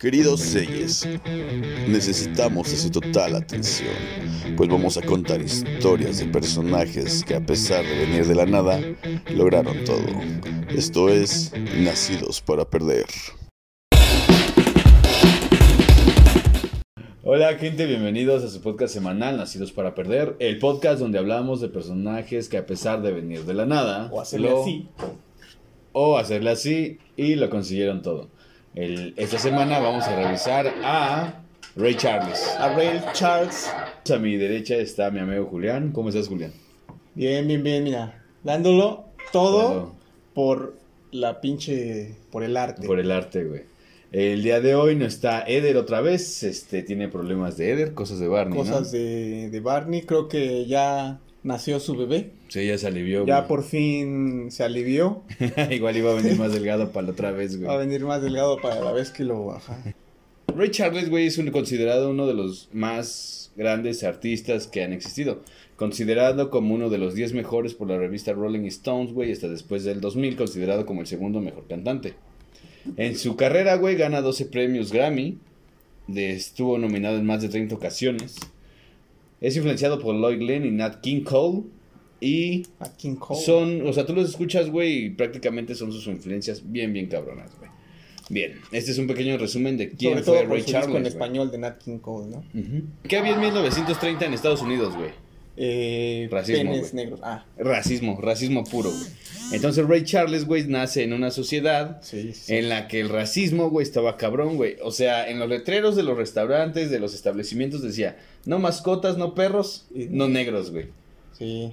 [0.00, 1.08] Queridos Seyes,
[1.88, 3.90] necesitamos de su total atención,
[4.56, 8.80] pues vamos a contar historias de personajes que a pesar de venir de la nada,
[9.34, 10.06] lograron todo.
[10.70, 13.06] Esto es Nacidos para Perder.
[17.24, 21.68] Hola gente, bienvenidos a su podcast semanal Nacidos para Perder, el podcast donde hablamos de
[21.70, 24.86] personajes que a pesar de venir de la nada, O hacerle lo- así.
[25.92, 28.28] o hacerle así y lo consiguieron todo.
[28.74, 31.42] El- esta semana vamos a revisar a
[31.76, 32.54] Ray Charles.
[32.58, 33.70] A Ray Charles.
[34.12, 35.92] A mi derecha está mi amigo Julián.
[35.92, 36.52] ¿Cómo estás, Julián?
[37.14, 38.22] Bien, bien, bien, mira.
[38.44, 39.94] Dándolo todo
[40.34, 40.76] por
[41.10, 42.14] la pinche.
[42.30, 42.86] por el arte.
[42.86, 43.62] Por el arte, güey.
[44.10, 46.42] El día de hoy no está Eder otra vez.
[46.42, 48.98] Este tiene problemas de Eder, cosas de Barney, Cosas ¿no?
[48.98, 50.02] de, de Barney.
[50.02, 52.30] Creo que ya nació su bebé.
[52.48, 53.26] Sí, ya se alivió.
[53.26, 53.48] Ya güey.
[53.48, 55.22] por fin se alivió.
[55.70, 57.86] Igual iba a venir más delgado para la otra vez, Va a güey.
[57.88, 59.82] venir más delgado para la vez que lo baja.
[60.54, 65.42] Ray Charles, güey, es un- considerado uno de los más grandes artistas que han existido.
[65.76, 69.84] Considerado como uno de los 10 mejores por la revista Rolling Stones, güey, hasta después
[69.84, 72.14] del 2000, considerado como el segundo mejor cantante.
[72.96, 75.38] En su carrera, güey, gana 12 premios Grammy.
[76.06, 78.36] de- estuvo nominado en más de 30 ocasiones.
[79.40, 81.62] Es influenciado por Lloyd Glenn y Nat King Cole.
[82.20, 83.40] Y A King Cole.
[83.40, 87.56] son, o sea, tú los escuchas, güey, y prácticamente son sus influencias bien, bien cabronas,
[87.58, 87.70] güey.
[88.30, 90.96] Bien, este es un pequeño resumen de quién Sobre todo fue por Ray disco Charles.
[90.96, 92.44] en español de Nat King Cole, ¿no?
[93.04, 95.10] ¿Qué había en 1930 en Estados Unidos, güey?
[95.60, 97.20] Eh, Racismo, penes negros.
[97.22, 99.10] Ah, Racismo, racismo puro, güey.
[99.52, 102.54] Entonces Ray Charles, güey, nace en una sociedad sí, sí.
[102.54, 104.76] en la que el racismo, güey, estaba cabrón, güey.
[104.82, 109.34] O sea, en los letreros de los restaurantes, de los establecimientos decía, no mascotas, no
[109.34, 110.86] perros, no negros, güey.
[111.36, 111.72] Sí.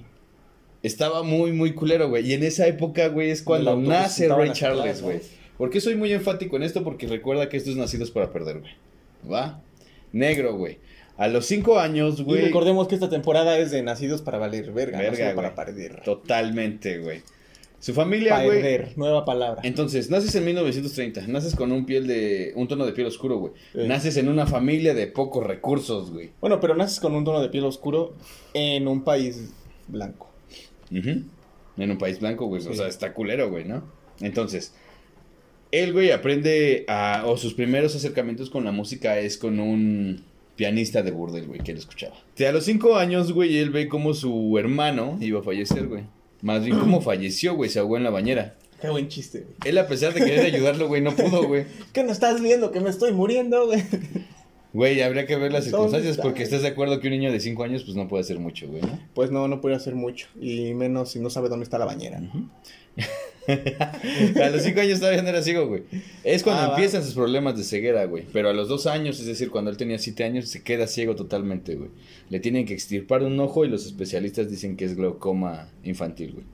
[0.82, 2.28] Estaba muy, muy culero, güey.
[2.28, 5.20] Y en esa época, güey, es cuando nace Ray Charles, güey.
[5.58, 6.84] ¿Por qué soy muy enfático en esto?
[6.84, 8.74] Porque recuerda que estos nacidos para perder, güey.
[9.32, 9.62] ¿Va?
[10.12, 10.80] Negro, güey.
[11.18, 12.42] A los cinco años, Y güey.
[12.42, 16.02] recordemos que esta temporada es de Nacidos para Valer Verga, Verga, no para perder.
[16.04, 17.22] Totalmente, güey.
[17.80, 18.62] Su familia, güey.
[18.62, 19.62] Perder, nueva palabra.
[19.64, 23.54] Entonces, naces en 1930, naces con un piel de un tono de piel oscuro, güey.
[23.88, 26.32] Naces en una familia de pocos recursos, güey.
[26.42, 28.16] Bueno, pero naces con un tono de piel oscuro
[28.54, 29.54] en un país
[29.88, 30.32] blanco.
[30.92, 31.30] En
[31.92, 32.66] un país blanco, güey.
[32.68, 33.84] O sea, está culero, güey, ¿no?
[34.20, 34.74] Entonces,
[35.72, 37.24] él, güey, aprende a.
[37.26, 40.24] O sus primeros acercamientos con la música es con un
[40.56, 42.16] pianista de burdel, güey, que él escuchaba.
[42.16, 46.04] A los cinco años, güey, él ve como su hermano iba a fallecer, güey.
[46.42, 48.56] Más bien, cómo falleció, güey, se ahogó en la bañera.
[48.82, 49.56] Qué buen chiste, güey.
[49.66, 51.66] Él, a pesar de querer ayudarlo, güey, no pudo, güey.
[51.94, 52.72] ¿Qué no estás viendo?
[52.72, 53.84] Que me estoy muriendo, güey.
[54.74, 57.40] Güey, habría que ver las ¿Dónde circunstancias porque estás de acuerdo que un niño de
[57.40, 59.00] 5 años pues no puede hacer mucho, güey, ¿no?
[59.14, 60.28] Pues no, no puede hacer mucho.
[60.40, 62.22] Y menos si no sabe dónde está la bañera.
[64.42, 65.84] a los 5 años todavía no era ciego, güey.
[66.24, 66.74] Es cuando Ah, va.
[66.76, 68.26] empiezan sus problemas de ceguera, güey.
[68.34, 71.16] Pero a los 2 años, es decir, cuando él tenía 7 años, se queda ciego
[71.16, 71.90] totalmente, güey.
[72.30, 76.46] Le tienen que extirpar un ojo y los especialistas dicen que es glaucoma infantil, güey.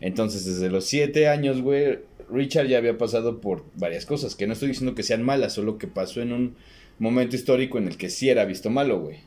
[0.00, 1.98] Entonces, desde los 7 años, güey,
[2.30, 4.34] Richard ya había pasado por varias cosas.
[4.34, 6.56] Que no estoy diciendo que sean malas, solo que pasó en un
[6.98, 9.18] momento histórico en el que sí era visto malo, güey.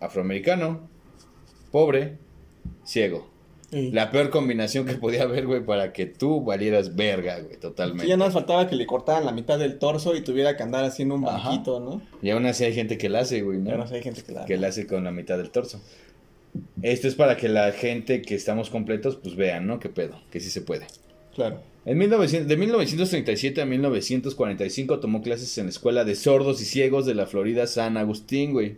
[0.00, 0.88] Afroamericano,
[1.72, 2.18] pobre,
[2.84, 3.28] ciego.
[3.72, 8.06] Y La peor combinación que podía haber, güey, para que tú valieras verga, güey, totalmente.
[8.06, 10.84] ya nada más faltaba que le cortaran la mitad del torso y tuviera que andar
[10.84, 11.48] haciendo un Ajá.
[11.48, 12.00] banquito, ¿no?
[12.22, 13.70] Y aún así hay gente que la hace, güey, ¿no?
[13.70, 14.44] Ya no sé, hay gente que la...
[14.44, 15.80] Que la hace con la mitad del torso.
[16.82, 19.78] Esto es para que la gente que estamos completos, pues vean, ¿no?
[19.80, 20.20] ¿Qué pedo?
[20.30, 20.86] Que sí se puede.
[21.34, 21.60] Claro.
[21.84, 27.04] En 1900, de 1937 a 1945 tomó clases en la Escuela de Sordos y Ciegos
[27.04, 28.76] de la Florida San Agustín, güey.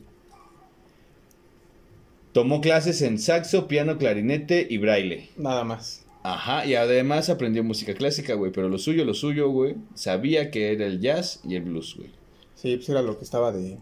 [2.39, 5.29] Tomó clases en saxo, piano, clarinete y braille.
[5.37, 6.05] Nada más.
[6.23, 8.53] Ajá, y además aprendió música clásica, güey.
[8.53, 9.75] Pero lo suyo, lo suyo, güey.
[9.95, 12.11] Sabía que era el jazz y el blues, güey.
[12.55, 13.77] Sí, pues era lo que estaba de,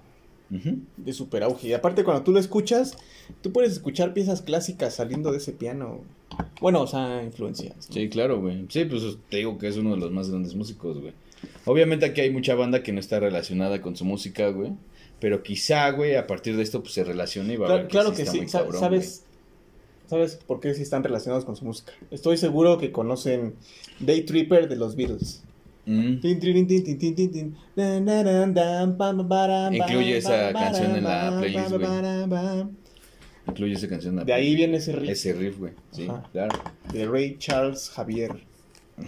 [0.49, 1.69] de super auge.
[1.69, 2.97] Y aparte, cuando tú lo escuchas,
[3.43, 6.01] tú puedes escuchar piezas clásicas saliendo de ese piano.
[6.59, 7.77] Bueno, o sea, influencias.
[7.77, 7.95] ¿no?
[7.95, 8.65] Sí, claro, güey.
[8.71, 11.13] Sí, pues te digo que es uno de los más grandes músicos, güey.
[11.67, 14.73] Obviamente aquí hay mucha banda que no está relacionada con su música, güey.
[15.21, 17.91] Pero quizá, güey, a partir de esto, pues se relacione y va a Claro, ver
[17.91, 18.49] claro que está sí.
[18.49, 19.23] Sa- cabrón, ¿Sabes,
[20.09, 21.93] ¿Sabes por qué sí están relacionados con su música?
[22.11, 23.55] Estoy seguro que conocen
[23.99, 25.43] Day Tripper de los Beatles.
[25.87, 25.99] güey.
[25.99, 26.21] Mm.
[29.75, 31.83] Incluye esa canción en la playlist, güey.
[33.49, 34.25] Incluye esa canción.
[34.27, 35.73] De ahí viene ese riff Ese riff, güey.
[35.93, 36.29] Sí, Ajá.
[36.33, 36.59] claro.
[36.93, 38.33] de Ray Charles Javier.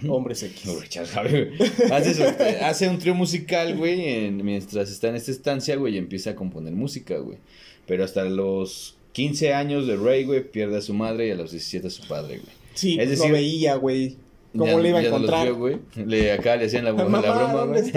[0.09, 0.81] Hombres X.
[0.81, 1.53] Richard Javier,
[1.91, 2.25] hace, su-
[2.63, 6.35] hace un trío musical, güey, en- mientras está en esta estancia, güey, y empieza a
[6.35, 7.39] componer música, güey.
[7.87, 11.51] Pero hasta los 15 años de Ray, güey, pierde a su madre y a los
[11.53, 12.53] 17 a su padre, güey.
[12.75, 14.17] Sí, Es decir- lo veía, güey.
[14.53, 15.45] ¿Cómo Ya- le iba a encontrar?
[15.47, 15.77] vio, güey.
[15.97, 17.93] Le, acá le hacían la, la Mamá, broma, ¿dónde güey.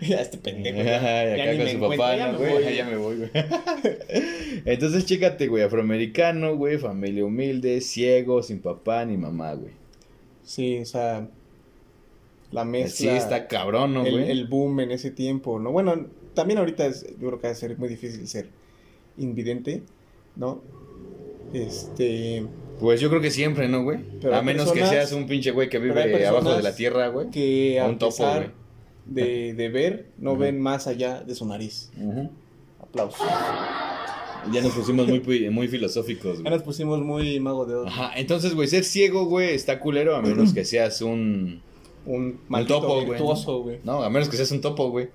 [0.00, 0.78] Ya este pendejo.
[0.80, 2.76] Ajá, Ya, y acá con me su papá, ya ¿no, me güey?
[2.76, 3.30] Ya me voy, güey.
[4.64, 9.72] Entonces, chécate, güey, afroamericano, güey, familia humilde, ciego, sin papá ni mamá, güey.
[10.48, 11.28] Sí, o sea,
[12.52, 12.90] la mezcla.
[12.96, 14.30] Sí, está cabrón, ¿no, el, güey?
[14.30, 15.72] el boom en ese tiempo, ¿no?
[15.72, 18.48] Bueno, también ahorita es, yo creo que va a ser muy difícil ser
[19.18, 19.82] invidente,
[20.36, 20.62] ¿no?
[21.52, 22.46] Este,
[22.80, 23.98] Pues yo creo que siempre, ¿no, güey?
[24.22, 27.28] Pero A menos que seas un pinche güey que vive abajo de la tierra, güey.
[27.28, 28.52] que a un topo, pesar
[29.04, 31.90] de, de ver, no ven más allá de su nariz.
[32.00, 32.30] Ujú.
[32.80, 33.20] Aplausos.
[34.52, 36.54] Ya nos pusimos muy, muy filosóficos, Ya güey.
[36.54, 37.86] nos pusimos muy mago de Oz.
[37.88, 41.60] Ajá, entonces, güey, ser ciego, güey, está culero a menos que seas un...
[42.06, 43.06] Un maldito topo, güey.
[43.10, 43.80] virtuoso, güey.
[43.84, 45.08] No, a menos que seas un topo, güey.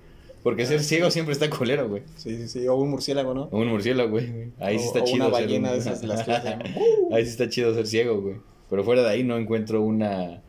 [0.44, 2.02] Porque ser ciego siempre está culero, güey.
[2.16, 2.68] Sí, sí, sí.
[2.68, 3.48] O un murciélago, ¿no?
[3.50, 4.52] O un murciélago, güey.
[4.60, 6.30] Ahí sí está o chido una ser ballena un- de esas las que.
[7.12, 8.36] Ahí sí está chido ser ciego, güey.
[8.70, 10.42] Pero fuera de ahí no encuentro una...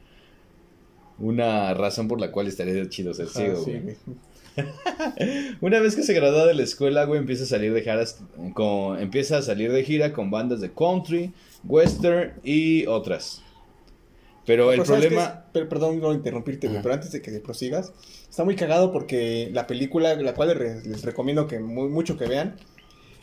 [1.17, 3.95] Una razón por la cual estaría chido ser Ajá, ciego, sí, güey.
[5.61, 8.19] Una vez que se gradúa de la escuela, güey, empieza a salir de giras
[8.53, 11.31] con, empieza a salir de gira con bandas de country,
[11.63, 13.41] western y otras.
[14.45, 15.61] Pero el Pero ¿sabes qué problema, es?
[15.67, 17.93] Perdón no interrumpirte, güey, pero antes de que prosigas,
[18.29, 22.15] está muy cagado porque la película, la cual les, re- les recomiendo que muy, mucho
[22.17, 22.55] que vean,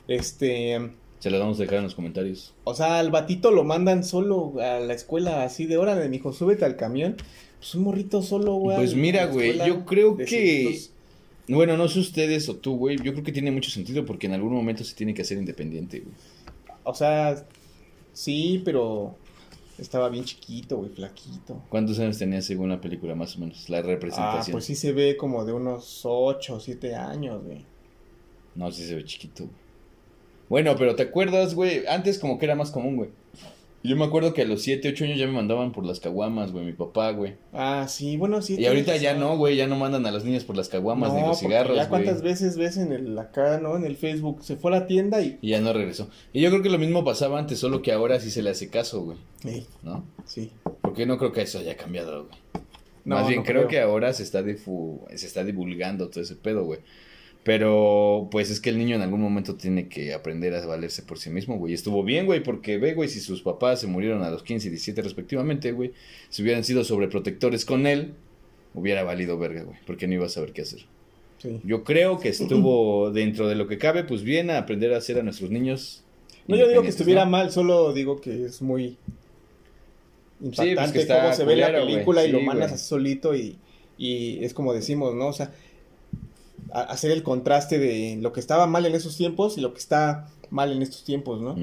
[0.09, 0.91] este,
[1.21, 2.55] se las vamos a dejar en los comentarios.
[2.65, 6.17] o sea, al batito lo mandan solo a la escuela así de hora de mi
[6.17, 7.17] hijo, súbete al camión,
[7.59, 8.77] pues un morrito solo, güey.
[8.77, 10.81] Pues mira, güey, yo creo que-
[11.49, 14.35] Bueno, no sé ustedes o tú, güey, yo creo que tiene mucho sentido porque en
[14.35, 16.15] algún momento se tiene que hacer independiente, güey.
[16.85, 17.45] O sea,
[18.13, 19.17] sí, pero
[19.79, 21.63] estaba bien chiquito, güey, flaquito.
[21.69, 23.69] ¿Cuántos años tenía según la película, más o menos?
[23.69, 24.53] La Ah, representación.
[24.53, 27.65] pues sí se ve como de unos 8 o 7 años, güey.
[28.55, 29.57] No, sí se ve chiquito, güey.
[30.49, 31.87] Bueno, pero ¿te acuerdas, güey?
[31.87, 33.11] Antes como que era más común, güey.
[33.85, 36.53] Yo me acuerdo que a los 7, 8 años ya me mandaban por las caguamas,
[36.53, 37.35] güey, mi papá, güey.
[37.53, 38.55] Ah, sí, bueno, sí.
[38.59, 41.21] Y ahorita ya no, güey, ya no mandan a los niños por las caguamas ni
[41.21, 42.05] los cigarros, Ya güey.
[42.05, 43.77] cuántas veces ves en el acá, ¿no?
[43.77, 45.37] En el Facebook, se fue a la tienda y.
[45.43, 46.09] Y ya no regresó.
[46.33, 48.69] Y yo creo que lo mismo pasaba antes, solo que ahora sí se le hace
[48.71, 50.05] caso, güey, Sí, ¿no?
[50.25, 50.53] sí.
[50.81, 52.39] Porque no creo que eso haya cambiado, güey.
[53.05, 53.69] No, Más bien no creo, creo.
[53.69, 56.79] que ahora se está, difu- se está divulgando todo ese pedo, güey.
[57.45, 61.19] Pero, pues es que el niño en algún momento tiene que aprender a valerse por
[61.19, 61.75] sí mismo, güey.
[61.75, 64.71] Estuvo bien, güey, porque ve, güey, si sus papás se murieron a los 15 y
[64.71, 65.93] 17 respectivamente, güey,
[66.29, 68.15] si hubieran sido sobreprotectores con él,
[68.75, 70.83] hubiera valido verga, güey, porque no iba a saber qué hacer.
[71.39, 71.61] Sí.
[71.65, 75.19] Yo creo que estuvo dentro de lo que cabe, pues bien, a aprender a hacer
[75.19, 76.05] a nuestros niños.
[76.47, 77.33] No, yo digo que estuviera ¿no?
[77.33, 78.97] mal, solo digo que es muy
[80.41, 83.57] impactante pues que está cómo se ve la película y Sí, lo mandas solito y,
[83.99, 85.29] y es como decimos, ¿no?
[85.29, 85.53] O sea,
[86.73, 90.29] hacer el contraste de lo que estaba mal en esos tiempos y lo que está
[90.51, 91.57] mal en estos tiempos, ¿no?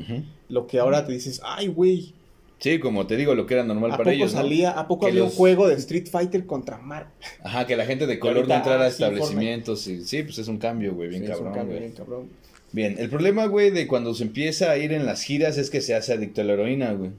[0.49, 2.13] Lo que ahora te dices, ay, güey,
[2.59, 4.33] Sí, como te digo, lo que era normal ¿a para poco ellos.
[4.33, 4.41] ¿no?
[4.41, 7.09] salía, a poco Que había los- un juego de Street Fighter contra Mar?
[7.41, 9.87] Ajá, que la gente de color no entrara ah, a sí, establecimientos.
[9.87, 11.79] Y, sí, pues es un cambio, güey, bien Sí, es un cambio güey.
[11.79, 12.29] bien cabrón.
[12.73, 15.79] Bien, el problema, güey, de cuando se empieza a ir en las giras es que
[15.79, 17.11] se hace adicto a la heroína, güey.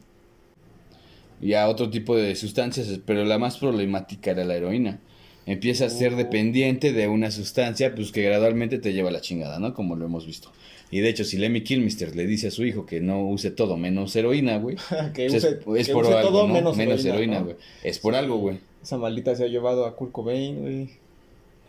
[1.41, 5.01] Y a otro tipo de sustancias, pero la más problemática era la heroína.
[5.47, 6.17] Empieza a ser Oh.
[6.17, 9.75] dependiente de una sustancia, pues que gradualmente te lleva a la chingada, ¿no?
[9.75, 10.51] Como lo hemos visto.
[10.93, 13.77] Y de hecho, si Lemmy Kilmister le dice a su hijo que no use todo
[13.77, 14.77] menos heroína, güey,
[15.15, 16.75] que pues use, es, que por use algo, todo ¿no?
[16.75, 17.45] menos, heroína, ¿no?
[17.47, 17.57] güey.
[17.85, 18.59] Es por algo, güey.
[18.83, 20.91] Esa maldita se ha llevado a Kurt Cobain, güey.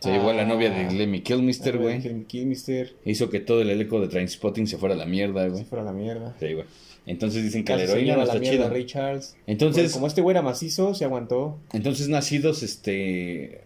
[0.02, 2.24] Se llevó a la Ah, novia de Lemmy Kilmister, güey.
[2.24, 2.94] Kilmister.
[3.04, 5.64] Hizo que todo el elenco de Trainspotting se fuera a la mierda, Se güey.
[5.64, 6.34] fuera a la mierda.
[6.40, 6.64] Sí, güey.
[7.06, 8.66] Entonces dicen que la se heroína no la está chida.
[8.66, 9.36] a Ray Charles.
[9.46, 11.58] Entonces, Bueno, como este güey era macizo, se aguantó.
[11.72, 13.60] entonces nacidos, este,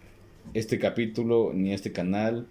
[0.54, 2.46] este capítulo ni este canal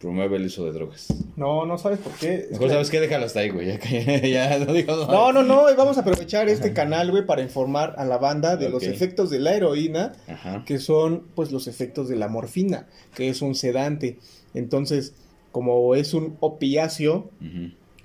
[0.00, 1.06] promueve el uso de drogas.
[1.36, 2.34] No, no sabes por qué.
[2.34, 3.66] Es Mejor que- sabes qué, déjalo hasta ahí, güey.
[3.68, 4.94] Ya, que- ya no digo.
[5.06, 8.68] No, no, no, vamos a aprovechar este canal, güey, para informar a la banda de
[8.68, 10.64] los efectos de la heroína, Ajá.
[10.66, 14.18] que son, pues, los efectos de la morfina, que es un sedante.
[14.54, 15.14] Entonces,
[15.52, 17.30] como es un opiáceo,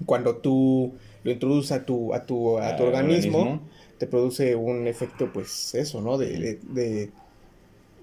[0.05, 0.93] cuando tú
[1.24, 3.62] lo introduces a tu, a tu, a tu organismo,
[3.98, 6.17] te produce un efecto, pues, eso, ¿no?
[6.17, 7.10] De, de, de,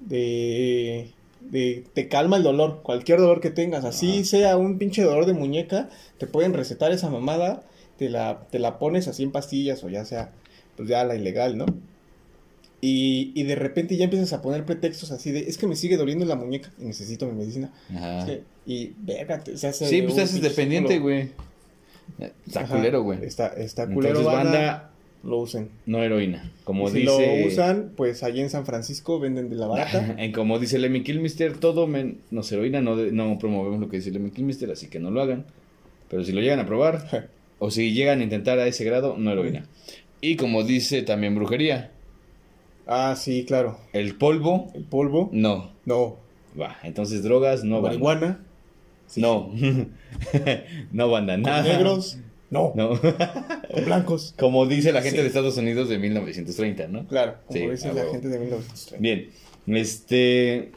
[0.01, 4.25] de- de- te calma el dolor, cualquier dolor que tengas, así Ajá.
[4.25, 7.63] sea un pinche dolor de muñeca, te pueden recetar esa mamada,
[7.97, 10.31] te la, te la pones así en pastillas o ya sea,
[10.77, 11.67] pues ya la ilegal, ¿no?
[12.81, 15.97] Y, y de repente ya empiezas a poner pretextos así de, es que me sigue
[15.97, 17.73] doliendo la muñeca y necesito mi medicina.
[17.91, 18.25] Ajá.
[18.27, 21.31] Sí, Y, verga, se hace Sí, pues haces dependiente, güey.
[22.47, 23.25] Está Ajá, culero, güey.
[23.25, 24.91] Está, está culero, Entonces, banda, banda,
[25.25, 25.69] lo usen.
[25.87, 26.51] no heroína.
[26.65, 27.41] Como si dice.
[27.41, 30.15] lo usan, pues allí en San Francisco venden de la barata.
[30.19, 34.11] En como dice Lemmy Kilmister, todo menos heroína, no, de- no promovemos lo que dice
[34.11, 35.45] Lemmy Kilmister, así que no lo hagan.
[36.09, 39.31] Pero si lo llegan a probar, o si llegan a intentar a ese grado, no
[39.33, 39.67] heroína.
[40.21, 41.91] Y como dice también brujería,
[42.87, 43.79] ah, sí, claro.
[43.93, 45.71] el polvo, El polvo, no.
[45.85, 46.17] no.
[46.59, 47.89] Va, entonces drogas, no banda.
[47.99, 48.41] Marihuana.
[49.07, 49.21] Sí.
[49.21, 49.51] No.
[50.93, 51.63] no banda, Con nada.
[51.63, 52.19] negros.
[52.51, 52.73] No.
[52.75, 52.99] No.
[53.01, 54.35] Con blancos.
[54.39, 55.23] Como dice la gente Sí.
[55.23, 57.07] de Estados Unidos de 1930, ¿no?
[57.07, 58.13] Claro, como Sí, dice la huevo.
[58.13, 59.03] gente de 1930.
[59.03, 59.31] Bien,
[59.79, 60.71] este...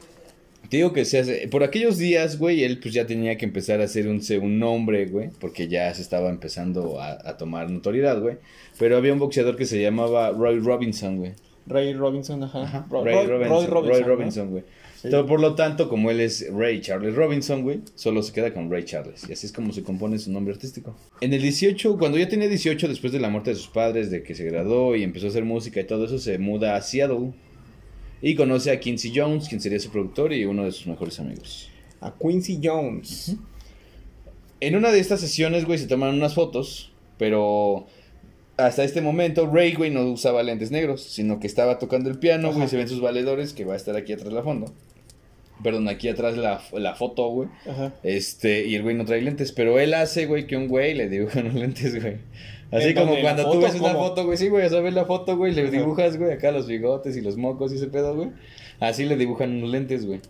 [0.68, 1.48] Te digo que se hace...
[1.48, 5.06] Por aquellos días, güey, él pues ya tenía que empezar a hacer un, un nombre,
[5.06, 8.36] güey, porque ya se estaba empezando a, a tomar notoriedad, güey.
[8.78, 11.32] Pero había un boxeador que se llamaba Roy Robinson, güey.
[11.66, 12.62] Ray Robinson, ajá.
[12.62, 14.02] Ajá, Roy- Robinson, Roy.
[14.02, 14.64] Robinson, güey.
[15.02, 15.08] Sí.
[15.08, 18.70] Entonces, por lo tanto, como él es Ray Charles Robinson, güey, solo se queda con
[18.70, 19.28] Ray Charles.
[19.28, 20.94] Y así es como se compone su nombre artístico.
[21.20, 24.22] En el 18, cuando ya tenía 18, después de la muerte de sus padres, de
[24.22, 27.32] que se graduó y empezó a hacer música y todo eso, se muda a Seattle.
[28.20, 31.68] Y conoce a Quincy Jones, quien sería su productor y uno de sus mejores amigos.
[32.00, 33.34] A Quincy Jones.
[34.60, 37.88] En una de estas sesiones, güey, se toman unas fotos, pero
[38.56, 42.50] hasta este momento Ray, güey, no usaba lentes negros, sino que estaba tocando el piano,
[42.50, 42.68] güey, Ajá.
[42.68, 44.72] se ven sus valedores, que va a estar aquí atrás la fondo.
[45.62, 47.48] Perdón, aquí atrás la, la foto, güey.
[47.68, 47.92] Ajá.
[48.02, 51.08] Este, y el güey no trae lentes, pero él hace, güey, que un güey le
[51.08, 52.16] dibuja unos lentes, güey.
[52.70, 53.60] Así ¿En como cuando tú foto?
[53.60, 55.70] ves una foto, güey, sí, güey, o sea, ves la foto, güey, le Ajá.
[55.70, 58.30] dibujas, güey, acá los bigotes y los mocos y ese pedo, güey.
[58.80, 60.20] Así le dibujan unos lentes, güey.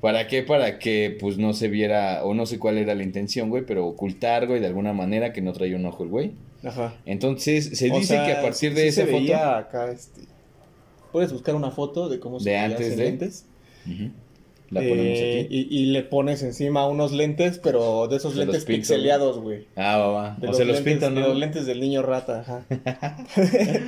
[0.00, 0.42] ¿Para qué?
[0.44, 3.86] Para que, pues, no se viera, o no sé cuál era la intención, güey, pero
[3.86, 6.32] ocultar, güey, de alguna manera que no traía un ojo el güey.
[6.62, 6.94] Ajá.
[7.06, 9.22] Entonces, se O dice sea, que a partir de sí esa se foto...
[9.22, 10.20] veía acá, este...
[11.10, 13.46] Puedes buscar una foto de cómo se De veía antes de- lentes.
[13.86, 14.10] Ujú.
[14.70, 15.66] La ponemos Eh, aquí.
[15.70, 19.66] Y, y le pones encima unos lentes, pero de esos Se lentes pixeleados, güey.
[19.76, 20.36] Ah, va, va.
[20.40, 21.28] De O se los pintan, de ¿no?
[21.28, 22.66] los lentes del niño rata, ajá.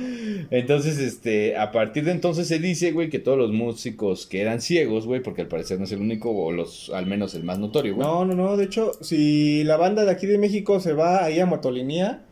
[0.49, 4.61] Entonces, este, a partir de entonces se dice, güey, que todos los músicos que eran
[4.61, 7.59] ciegos, güey, porque al parecer no es el único, o los, al menos el más
[7.59, 8.07] notorio, güey.
[8.07, 11.39] No, no, no, de hecho, si la banda de aquí de México se va ahí
[11.39, 12.23] a Motolinía,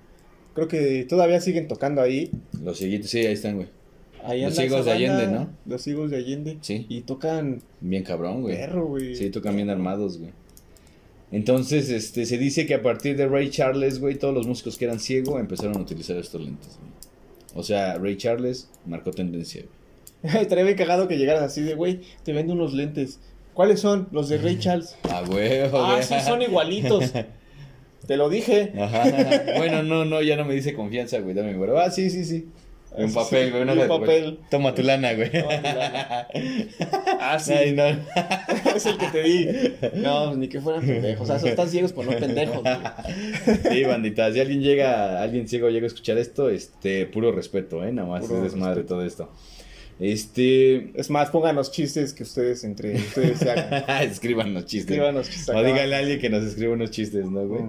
[0.54, 2.32] creo que todavía siguen tocando ahí.
[2.64, 3.68] Los cieguitos, sí, ahí están, güey.
[4.24, 5.50] Ahí Los Higos de Allende, ¿no?
[5.66, 6.58] Los higos de Allende.
[6.62, 6.86] Sí.
[6.90, 8.56] Y tocan Bien cabrón, güey.
[8.56, 9.16] perro, güey.
[9.16, 10.32] Sí, tocan bien armados, güey.
[11.32, 14.86] Entonces, este, se dice que a partir de Ray Charles, güey, todos los músicos que
[14.86, 16.90] eran ciegos empezaron a utilizar estos lentes, güey.
[17.56, 20.38] O sea, Ray Charles marcó tendencia, güey.
[20.42, 23.20] Estaría bien cagado que llegaras así de, güey, te vendo unos lentes.
[23.54, 24.08] ¿Cuáles son?
[24.12, 24.96] Los de Ray Charles.
[25.04, 25.60] Ah, güey.
[25.72, 27.14] ah, sí, son igualitos.
[28.08, 28.74] Te lo dije.
[28.80, 29.04] Ajá.
[29.58, 31.36] Bueno, no, no, ya no me dice confianza, güey.
[31.36, 31.70] Dame, güey.
[31.78, 32.48] Ah, sí, sí, sí.
[32.96, 33.64] Un papel, güey.
[33.64, 34.40] una y un papel.
[34.50, 35.32] Toma tu lana, güey.
[35.32, 36.28] Toma tu lana.
[37.22, 37.54] Ah, sí.
[37.54, 37.84] Ay, no.
[38.76, 39.48] es el que te di.
[39.96, 41.22] No, pues, ni que fueran pendejos.
[41.22, 42.78] O sea, son tan ciegos, por no pendejos, güey.
[43.72, 44.32] Sí, bandita.
[44.32, 47.92] Si alguien llega, alguien ciego llega a escuchar esto, este, puro respeto, ¿eh?
[47.92, 48.96] Nada más Puro es desmadre respeto.
[48.96, 49.30] todo esto.
[50.00, 50.92] Este.
[51.00, 53.84] Es más, pónganos chistes que ustedes entre ustedes se hagan.
[54.10, 54.92] Escríbanos chistes.
[54.92, 55.56] Escríbanos chistes.
[55.56, 57.64] O díganle a alguien que nos escriba unos chistes, ¿no, güey?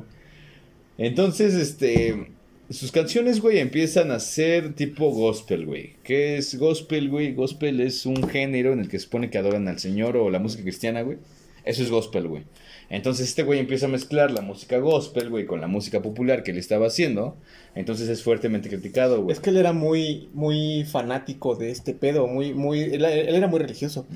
[0.96, 2.30] Entonces, este.
[2.70, 5.94] Sus canciones, güey, empiezan a ser tipo gospel, güey.
[6.04, 7.34] ¿Qué es gospel, güey?
[7.34, 10.38] Gospel es un género en el que se supone que adoran al Señor o la
[10.38, 11.18] música cristiana, güey.
[11.64, 12.44] Eso es gospel, güey.
[12.88, 16.52] Entonces este güey empieza a mezclar la música gospel, güey, con la música popular que
[16.52, 17.36] él estaba haciendo.
[17.74, 19.32] Entonces es fuertemente criticado, güey.
[19.32, 23.48] Es que él era muy, muy fanático de este pedo, muy, muy, él, él era
[23.48, 24.06] muy religioso.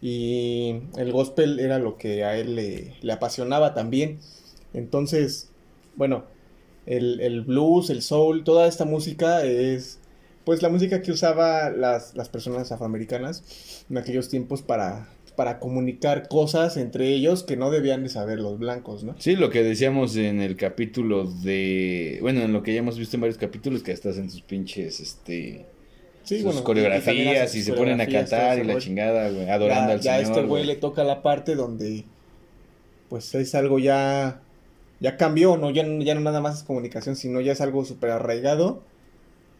[0.00, 4.18] Y el gospel era lo que a él le, le apasionaba también.
[4.74, 5.50] Entonces,
[5.96, 6.24] bueno,
[6.86, 9.98] el, el blues, el soul, toda esta música es
[10.44, 16.28] pues la música que usaba las, las personas afroamericanas en aquellos tiempos para, para comunicar
[16.28, 19.16] cosas entre ellos que no debían de saber los blancos, ¿no?
[19.18, 22.18] Sí, lo que decíamos en el capítulo de...
[22.20, 25.00] Bueno, en lo que ya hemos visto en varios capítulos, que estás en sus pinches,
[25.00, 25.66] este...
[26.22, 29.88] Sí, sus bueno, y coreografías y, se ponen a cantar y la chingada, güey, adorando
[29.88, 30.38] ya, al ya Señor.
[30.38, 32.04] este güey le toca la parte donde
[33.08, 34.42] pues es algo ya
[35.00, 37.84] ya cambió, no ya, no- ya no nada más es comunicación, sino ya es algo
[37.84, 38.82] súper arraigado.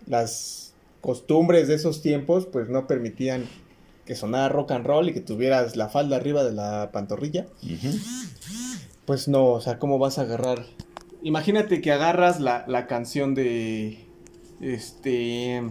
[0.07, 3.45] Las costumbres de esos tiempos pues no permitían
[4.05, 7.47] que sonara rock and roll y que tuvieras la falda arriba de la pantorrilla.
[9.05, 10.65] Pues no, o sea, ¿cómo vas a agarrar?
[11.23, 14.05] Imagínate que agarras la, la canción de.
[14.61, 15.63] Este.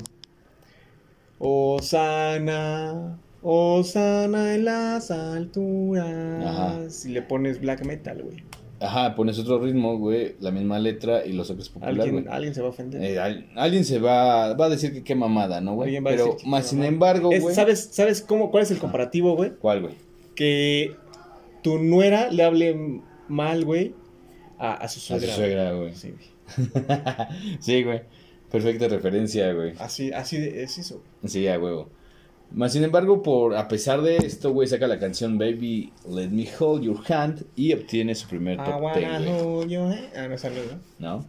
[1.39, 3.19] Osana.
[3.41, 6.45] Osana en las alturas.
[6.45, 6.79] Ajá.
[7.05, 8.43] Y le pones black metal, güey.
[8.79, 12.25] Ajá, pones otro ritmo, güey, la misma letra y lo sacas popular, Alguien, güey.
[12.29, 13.01] alguien se va a ofender.
[13.01, 15.93] Eh, al- alguien se va, va a decir que qué mamada, ¿no, güey?
[15.99, 17.55] Va a Pero más sin embargo, Es- güey.
[17.55, 19.51] ¿Sabes, ¿Sabes cómo, cuál es el comparativo, güey?
[19.61, 19.93] ¿Cuál, güey?
[20.35, 20.95] Que
[21.63, 23.93] tu nuera le hable mal, güey,
[24.59, 25.29] a, a su A suegra.
[25.29, 25.93] su suegra, güey.
[25.95, 26.67] Sí, güey.
[27.59, 28.01] sí, güey.
[28.51, 29.73] Perfecta referencia, güey.
[29.79, 31.01] Así, así es eso.
[31.25, 31.89] Sí, a huevo.
[32.51, 36.47] Más sin embargo, por a pesar de esto, güey, saca la canción Baby Let Me
[36.59, 39.99] Hold Your Hand y obtiene su primer top 10, güey.
[40.15, 40.79] Ah, no salió, ¿no?
[41.17, 41.25] ¿No?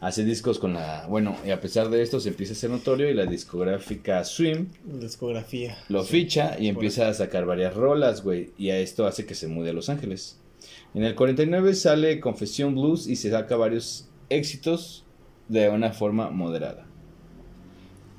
[0.00, 1.06] Hace discos con la.
[1.08, 4.66] Bueno, y a pesar de esto se empieza a ser notorio y la discográfica Swim
[4.84, 5.78] Discografía.
[5.88, 6.10] lo Sí.
[6.12, 8.50] ficha y empieza a sacar varias rolas, güey.
[8.58, 10.38] Y a esto hace que se mude a Los Ángeles.
[10.94, 15.04] En el 49 sale Confesión Blues y se saca varios éxitos
[15.48, 16.86] de una forma moderada.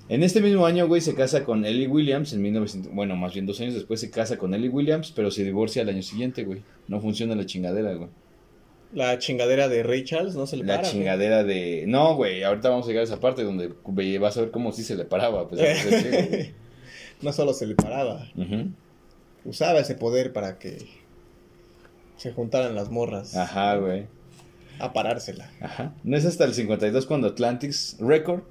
[0.07, 2.93] En este mismo año, güey, se casa con Ellie Williams en 1900.
[2.93, 5.89] Bueno, más bien dos años después se casa con Ellie Williams, pero se divorcia al
[5.89, 6.61] año siguiente, güey.
[6.87, 8.09] No funciona la chingadera, güey.
[8.93, 10.81] La chingadera de Ray Charles no se le La para.
[10.87, 10.91] güey.
[10.91, 11.85] chingadera de.
[11.87, 14.71] No, güey, ahorita vamos a llegar a esa parte donde güey, vas a ver cómo
[14.71, 15.47] sí se le paraba.
[15.49, 16.53] ciego, güey.
[17.21, 18.27] no solo se le paraba,
[19.43, 20.77] usaba ese poder para que
[22.17, 24.05] se juntaran las morras Ajá, güey.
[24.79, 25.49] a parársela.
[25.61, 25.93] Ajá.
[26.03, 28.43] No es hasta el 52 cuando Atlantics Record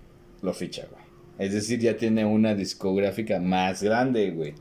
[0.42, 1.03] lo ficha, güey.
[1.38, 4.54] Es decir, ya tiene una discográfica más grande, güey.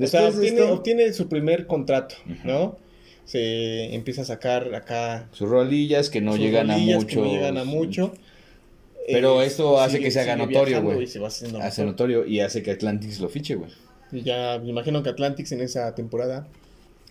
[0.00, 2.14] O sea, de obtiene, esto, obtiene su primer contrato.
[2.44, 2.78] ¿no?
[3.24, 7.06] Se empieza a sacar acá sus rolillas que no sus llegan a mucho.
[7.06, 8.14] que no llegan a mucho.
[9.06, 11.06] Pero Eh, esto hace sigue- que se haga notorio, güey.
[11.60, 13.70] Hace notorio y hace que Atlantics lo fiche, güey.
[14.12, 16.48] Ya me imagino que Atlantics en esa temporada,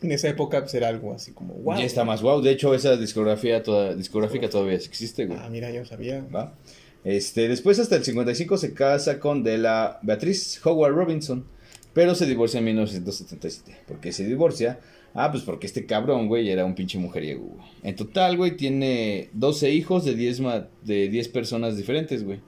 [0.01, 1.77] en esa época, pues era algo así como, wow.
[1.77, 2.41] Ya está más wow.
[2.41, 5.39] De hecho, esa discografía toda, discográfica todavía existe, güey.
[5.41, 6.25] Ah, mira, yo sabía.
[6.33, 6.53] ¿va?
[7.03, 11.45] Este, después hasta el 55 se casa con de la Beatriz Howard Robinson,
[11.93, 13.77] pero se divorcia en 1977.
[13.87, 14.79] ¿Por qué se divorcia?
[15.13, 17.65] Ah, pues porque este cabrón, güey, era un pinche mujeriego, güey.
[17.83, 22.39] En total, güey, tiene 12 hijos de 10, ma- de 10 personas diferentes, güey.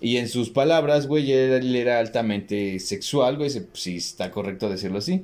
[0.00, 5.22] Y en sus palabras, güey, él, era altamente sexual, güey, si está correcto decirlo así.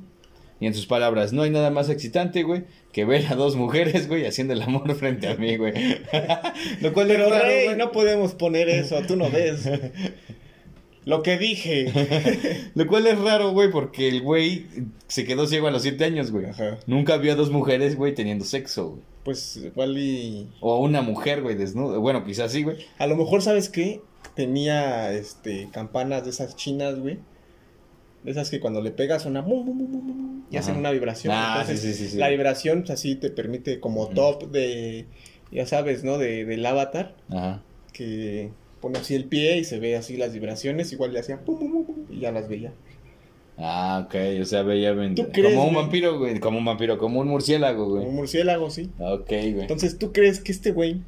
[0.60, 4.08] Y en sus palabras, no hay nada más excitante, güey, que ver a dos mujeres,
[4.08, 5.72] güey, haciendo el amor frente a mí, güey.
[6.80, 7.76] Lo cual Pero es raro, Rey, güey.
[7.76, 9.68] no podemos poner eso, tú no ves.
[11.04, 11.90] Lo que dije.
[12.74, 14.66] Lo cual es raro, güey, porque el güey
[15.06, 16.46] se quedó ciego a los 7 años, güey.
[16.46, 16.78] Ajá.
[16.86, 19.02] Nunca vio a dos mujeres, güey, teniendo sexo, güey.
[19.24, 20.48] Pues igual y...
[20.60, 21.98] O a una mujer, güey, desnuda.
[21.98, 22.78] Bueno, quizás sí, güey.
[22.98, 24.00] A lo mejor, ¿sabes qué?
[24.34, 27.18] Tenía, este, campanas de esas chinas, güey.
[28.28, 29.40] Esas que cuando le pegas suena...
[29.40, 31.32] bum, bum, bum, bum, bum, y hacen una vibración.
[31.36, 32.16] Ah, Entonces, sí, sí, sí, sí.
[32.18, 35.06] La vibración, pues, así te permite como top de...
[35.50, 36.18] Ya sabes, ¿no?
[36.18, 37.14] De, del avatar.
[37.30, 37.62] Ajá.
[37.92, 38.50] Que
[38.80, 40.92] pone así el pie y se ve así las vibraciones.
[40.92, 41.40] Igual le hacía...
[41.44, 42.72] pum, pum, pum, y ya las veía.
[43.56, 44.14] Ah, ok.
[44.40, 45.82] O sea, veía ven- ¿Tú crees, como un güey?
[45.82, 46.38] vampiro, güey.
[46.38, 48.14] Como un vampiro, como un murciélago, Como un güey.
[48.14, 48.90] murciélago, sí.
[49.00, 49.60] Ok, güey.
[49.62, 51.00] Entonces, ¿tú crees que este güey,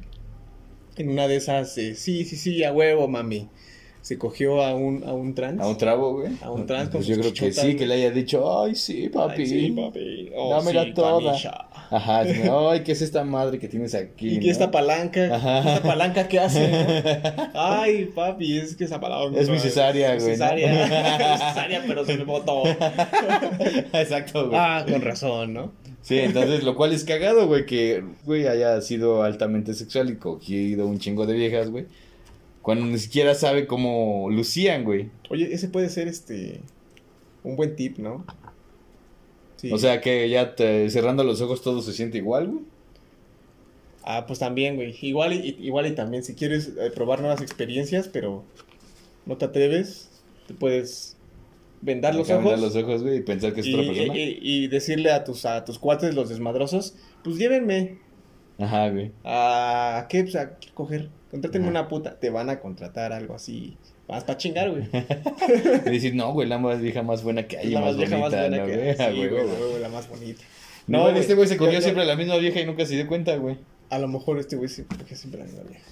[0.97, 3.47] en una de esas, eh, sí, sí, sí, a huevo, mami,
[4.01, 5.61] se cogió a un, a un trans?
[5.61, 6.31] ¿A un trabo, güey?
[6.41, 9.09] A un trans con Pues yo creo que sí, que le haya dicho, ay, sí,
[9.09, 9.41] papi.
[9.41, 10.31] Ay, sí, papi.
[10.35, 11.33] Oh, Dámela sí, toda.
[11.91, 14.35] Ajá, ay, ¿qué es esta madre que tienes aquí?
[14.35, 14.51] ¿Y qué no?
[14.51, 15.35] esta palanca?
[15.35, 15.59] Ajá.
[15.59, 16.71] ¿Esta palanca qué hace?
[16.71, 17.49] no?
[17.53, 19.39] Ay, papi, es que esa palanca.
[19.39, 20.43] Es mi cesárea, es güey, ¿no?
[20.45, 21.33] Cesárea.
[21.35, 22.63] Es cesárea, pero me botó.
[23.93, 24.59] Exacto, güey.
[24.59, 25.71] Ah, con razón, ¿no?
[26.01, 30.87] Sí, entonces, lo cual es cagado, güey, que, güey, haya sido altamente sexual y cogido
[30.87, 31.85] un chingo de viejas, güey.
[32.61, 35.09] Cuando ni siquiera sabe cómo lucían, güey.
[35.29, 36.61] Oye, ese puede ser este.
[37.43, 38.23] Un buen tip, ¿no?
[39.57, 39.71] Sí.
[39.71, 42.63] O sea, que ya te- cerrando los ojos todo se siente igual, güey.
[44.03, 44.95] Ah, pues también, güey.
[45.01, 48.43] Igual y, igual y también, si quieres eh, probar nuevas experiencias, pero
[49.25, 50.09] no te atreves,
[50.47, 51.17] te puedes
[51.81, 54.17] vendar los ojos, vendar los ojos, güey, y pensar que es y, otra persona.
[54.17, 57.97] y- y decirle a tus, a tus cuates, los desmadrosos, pues llévenme
[58.61, 59.11] Ajá, güey.
[59.23, 60.05] a...
[60.09, 60.23] ¿Qué?
[60.23, 61.09] Pues a ¿qué coger.
[61.31, 61.71] Contrátenme Ajá.
[61.79, 62.19] una puta.
[62.19, 63.77] Te van a contratar algo así.
[64.07, 64.83] Vas para chingar, güey.
[65.85, 68.39] Y decir, no, güey, la más vieja más buena que hay, la más, vieja bonita,
[68.41, 68.89] buena ¿no, que hay.
[68.99, 69.69] Ah, Sí, güey, güey, güey.
[69.69, 70.41] güey, la más bonita.
[70.87, 73.07] No, güey, este güey se cogió siempre a la misma vieja y nunca se dio
[73.07, 73.57] cuenta, güey.
[73.89, 75.85] A lo mejor este güey se cogió siempre la misma vieja.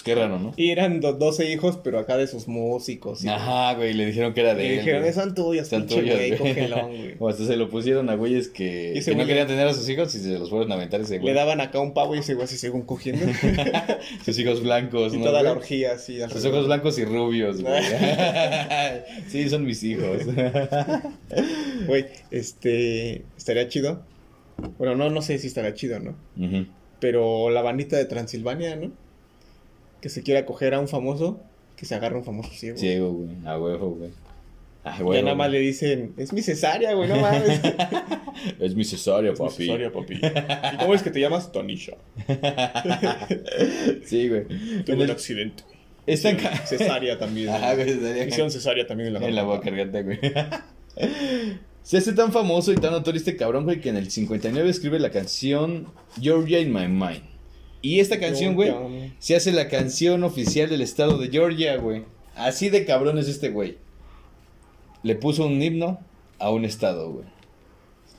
[0.00, 0.54] Pues qué raro, ¿no?
[0.56, 3.22] Y eran do- 12 hijos, pero acá de sus músicos.
[3.22, 4.78] y- Ajá, güey, le dijeron que era de Y él.
[4.78, 5.12] dijeron, güey.
[5.12, 7.14] son tuyas, Son tuyas, güey, cógelón, güey.
[7.18, 10.14] O hasta se lo pusieron a güeyes que, Y no querían tener a sus hijos
[10.14, 11.34] y se los fueron a aventar ese Le güey.
[11.34, 13.26] daban acá un pavo y ese güey así según cogiendo.
[14.24, 15.24] Sus hijos blancos, y ¿no?
[15.26, 16.18] toda la orgía así.
[16.32, 17.82] Sus ojos blancos y rubios, güey.
[19.28, 20.22] sí, son mis hijos.
[21.86, 24.02] Güey, este, estaría chido.
[24.78, 26.16] Bueno, no, no sé si estaría chido, ¿no?
[27.00, 28.92] Pero la bandita de Transilvania, ¿no?
[30.00, 31.40] Que se quiera coger a un famoso,
[31.76, 32.76] que se agarre un famoso ciego.
[32.78, 33.30] Ciego, güey.
[33.46, 34.10] A huevo, güey.
[34.82, 37.60] A ya nada más le dicen, es mi cesárea, güey, no mames.
[38.58, 40.14] Es mi cesárea, Es mi cesárea, papi.
[40.14, 41.52] ¿Y cómo es que te llamas?
[41.52, 41.92] Tonisha.
[44.06, 44.44] sí, güey.
[44.44, 45.64] Tuve En un el- accidente.
[46.06, 47.48] Esta Hicieron cesárea también.
[47.50, 47.90] Ajá, güey.
[48.26, 50.18] Hicieron cesárea también en la En la boca garganta, güey.
[51.82, 54.98] Se hace tan famoso y tan notorio este cabrón, güey, que en el 59 escribe
[54.98, 55.86] la canción
[56.20, 57.22] Georgia in My Mind.
[57.82, 58.74] Y esta canción, güey,
[59.18, 62.04] se hace la canción oficial del estado de Georgia, güey.
[62.34, 63.78] Así de cabrón es este güey.
[65.02, 65.98] Le puso un himno
[66.38, 67.26] a un estado, güey.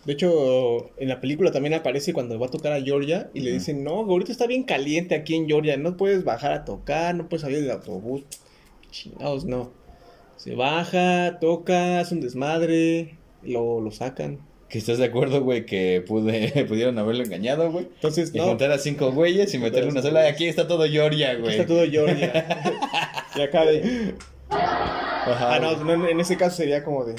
[0.06, 3.52] De hecho, en la película también aparece cuando va a tocar a Georgia y le
[3.52, 7.30] dicen, no, ahorita está bien caliente aquí en Georgia, no puedes bajar a tocar, no
[7.30, 8.24] puedes salir del autobús.
[8.90, 9.72] Chingados, no.
[10.38, 14.40] Se baja, toca, hace un desmadre, lo, lo sacan.
[14.72, 17.88] Que estás de acuerdo, güey, que pude, pudieron haberlo engañado, güey.
[17.96, 20.28] Entonces, Y no, juntar a cinco güeyes y meterle una sola.
[20.28, 21.52] Aquí está todo Georgia, aquí güey.
[21.56, 22.46] está todo Georgia.
[23.36, 24.14] y acá de...
[24.50, 27.16] Ajá, Ah, no, no, en ese caso sería como de...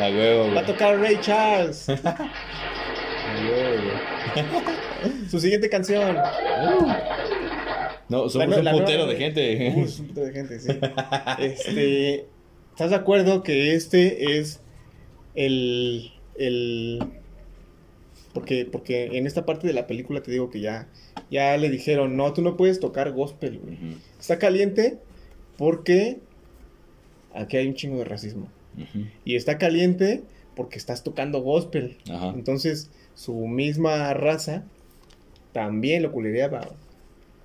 [0.00, 0.66] A huevo, Va a güey.
[0.66, 1.88] tocar Ray Charles.
[1.88, 1.94] A
[3.40, 5.28] huevo, güey.
[5.30, 6.16] Su siguiente canción.
[8.08, 9.72] No, La somos un la putero nueva- de gente.
[9.76, 10.68] Uh, es un putero de gente, sí.
[11.38, 12.26] Este,
[12.72, 14.60] ¿estás de acuerdo que este es
[15.34, 17.00] el, el,
[18.34, 20.88] porque, porque en esta parte de la película te digo que ya,
[21.30, 23.78] ya le dijeron, no, tú no puedes tocar gospel, güey.
[24.18, 24.98] Está caliente
[25.56, 26.18] porque
[27.32, 28.48] aquí hay un chingo de racismo.
[29.24, 30.24] Y está caliente
[30.56, 31.96] porque estás tocando gospel.
[32.10, 32.30] Ajá.
[32.30, 34.64] Entonces, su misma raza
[35.52, 36.68] también lo culereaba.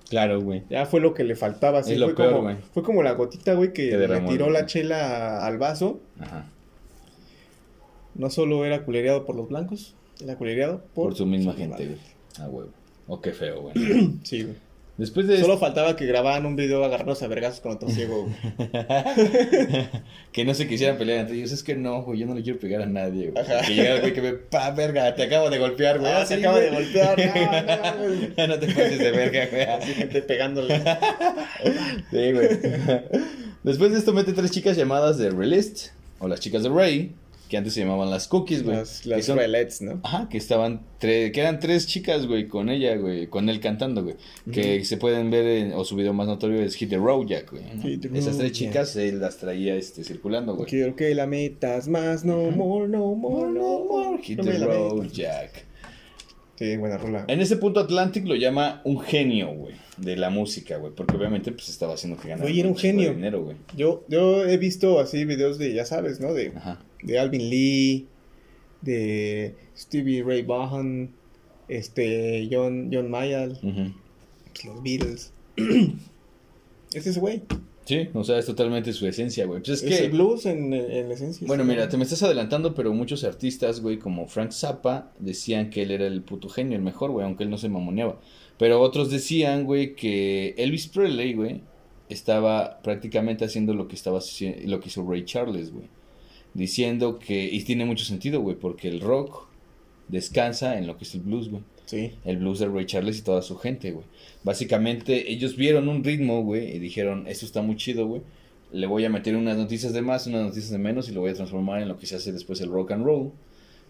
[0.10, 0.64] Claro, güey.
[0.72, 1.82] Ya fue lo que le faltaba.
[1.82, 2.56] Es lo fue, peor, como, güey.
[2.74, 4.54] fue como la gotita, güey, que, le tiró güey.
[4.54, 6.02] la chela al vaso.
[6.20, 6.50] Ajá.
[8.16, 11.86] No solo era culereado por los blancos, era culereado por, Por su misma su gente,
[11.86, 11.98] güey.
[12.40, 12.70] A huevo.
[13.08, 13.74] Oh, qué feo, güey.
[14.24, 14.56] Sí, güey.
[15.00, 18.28] Después de Solo faltaba que grababan un video agarrándose a vergazos con otro ciego,
[20.34, 21.54] que no se quisieran pelear entre ellos.
[21.54, 23.42] Es que no, güey, yo no le quiero pegar a nadie, güey.
[23.42, 23.66] Ajá.
[23.66, 26.12] Que llega el güey que me, pa, verga, te acabo de golpear, güey.
[26.12, 27.18] Ah, sí, se acaba de golpear.
[27.18, 28.48] No, no, güey.
[28.50, 29.64] No te pases de verga, güey.
[29.64, 30.84] Así gente pegándole.
[32.12, 32.50] Sí, güey.
[33.64, 37.16] Después de esto mete tres chicas llamadas de Relist, o las chicas de Ray,
[37.50, 38.78] que antes se llamaban las Cookies, güey.
[38.78, 40.00] Las, las son- relets, ¿no?
[40.04, 44.04] Ajá, que estaban tres, que eran tres chicas, güey, con ella, güey, con él cantando,
[44.04, 44.16] güey.
[44.52, 47.52] Que se pueden ver en, o su video más notorio es Hit the Road Jack,
[47.52, 47.64] güey.
[48.16, 50.70] Esas tres chicas él las traía este circulando, güey.
[50.70, 54.22] Quiero que la metas más, no more, no more, no more.
[54.24, 55.08] Hit No the Road.
[55.12, 55.66] Jack.
[56.58, 57.24] Sí, buena rola.
[57.30, 61.54] En ese punto Atlantic lo llama un genio, güey, de la música, güey, porque obviamente
[61.54, 63.14] pues estaba haciendo que ganara Güey, era un genio.
[63.14, 63.56] dinero, güey.
[63.78, 66.34] Yo, yo he visto así videos de, ya sabes, ¿no?
[66.34, 66.82] De, Ajá.
[67.04, 68.08] De Alvin Lee,
[68.82, 71.12] de Stevie Ray Vaughan,
[71.68, 75.34] este, John, John Mayall, pues, los Beatles.
[76.94, 77.44] es ese güey.
[77.86, 79.62] Sí, o sea, es totalmente su esencia, güey.
[79.62, 81.48] Pues es Es, que el blues en, en esencia.
[81.48, 81.70] Bueno, sí.
[81.70, 85.92] mira, te me estás adelantando, pero muchos artistas, güey, como Frank Zappa, decían que él
[85.92, 88.20] era el puto genio, el mejor, güey, aunque él no se mamoneaba.
[88.60, 91.62] Pero otros decían, güey, que Elvis Presley, güey,
[92.10, 94.20] estaba prácticamente haciendo lo que estaba
[94.66, 95.88] lo que hizo Ray Charles, güey.
[96.54, 99.48] Diciendo que, y tiene mucho sentido, güey, porque el rock
[100.08, 101.64] descansa en lo que es el blues, güey.
[101.86, 102.12] Sí.
[102.26, 104.06] El blues de Ray Charles y toda su gente, güey.
[104.44, 108.22] Básicamente, ellos vieron un ritmo, güey, y dijeron, esto está muy chido, güey.
[108.72, 111.32] Le voy a meter unas noticias de más, unas noticias de menos, y lo voy
[111.32, 113.32] a transformar en lo que se hace después el rock and roll,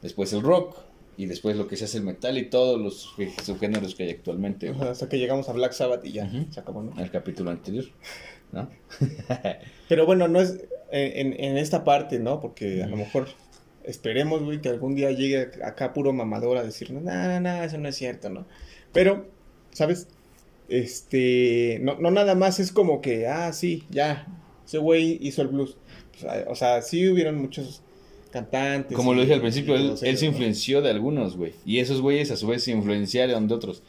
[0.01, 0.77] después el rock,
[1.17, 4.11] y después lo que se hace el metal y todos los sub- subgéneros que hay
[4.11, 4.69] actualmente.
[4.69, 6.93] Ajá, hasta que llegamos a Black Sabbath y ya, se acabó, ¿no?
[6.93, 7.83] En el capítulo anterior,
[8.51, 8.69] ¿no?
[9.87, 10.59] Pero bueno, no es
[10.91, 12.39] en, en- esta parte, ¿no?
[12.39, 12.97] Porque a lo Ujú.
[12.97, 13.27] mejor
[13.83, 17.77] esperemos, güey, que algún día llegue acá puro mamador a decirnos, no, no, no, eso
[17.77, 18.45] no es cierto, ¿no?
[18.93, 19.27] Pero,
[19.71, 20.07] ¿sabes?
[20.67, 24.27] Este, no, no nada más es como que, ah, sí, ya,
[24.65, 25.77] ese güey hizo el blues.
[26.11, 27.81] Pues, o sea, sí hubieron muchos
[28.31, 28.95] cantantes.
[28.95, 30.25] Como lo dije al principio, él, se ¿no?
[30.25, 31.53] influenció de algunos, güey.
[31.65, 33.83] Y esos güeyes a su vez se influenciaron de otros.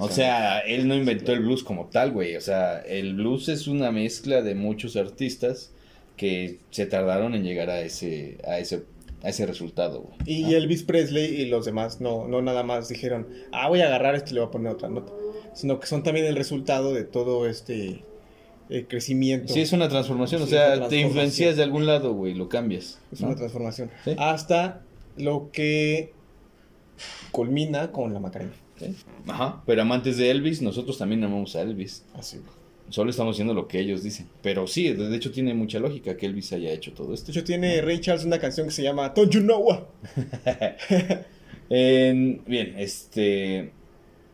[0.00, 2.36] O sea, él no inventó el blues como tal, güey.
[2.36, 5.72] O sea, el blues es una mezcla de muchos artistas
[6.16, 8.84] que se tardaron en llegar a ese, a ese,
[9.22, 10.16] a ese resultado, güey.
[10.26, 10.50] Y ¿no?
[10.50, 14.30] Elvis Presley y los demás no, no nada más dijeron, ah, voy a agarrar esto
[14.30, 15.12] y le voy a poner otra nota.
[15.54, 18.02] Sino que son también el resultado de todo este
[18.68, 19.52] eh, crecimiento.
[19.52, 20.42] Sí, es una transformación.
[20.42, 22.98] o sea, te influencias de algún lado, güey, lo cambias.
[23.12, 23.28] Es ¿no?
[23.28, 23.90] una transformación.
[24.04, 24.14] Sí.
[24.18, 24.82] Hasta
[25.16, 26.12] lo que
[27.32, 28.52] culmina con la Macarena.
[28.78, 28.94] Sí.
[29.26, 29.62] Ajá.
[29.66, 32.04] Pero amantes de Elvis, nosotros también amamos a Elvis.
[32.14, 32.40] Así.
[32.88, 34.28] Solo estamos haciendo lo que ellos dicen.
[34.42, 37.26] Pero sí, de hecho tiene mucha lógica que Elvis haya hecho todo esto.
[37.26, 39.80] De hecho, tiene Ray Charles una canción que se llama Don't You Know What?
[41.68, 43.72] En- bien, este.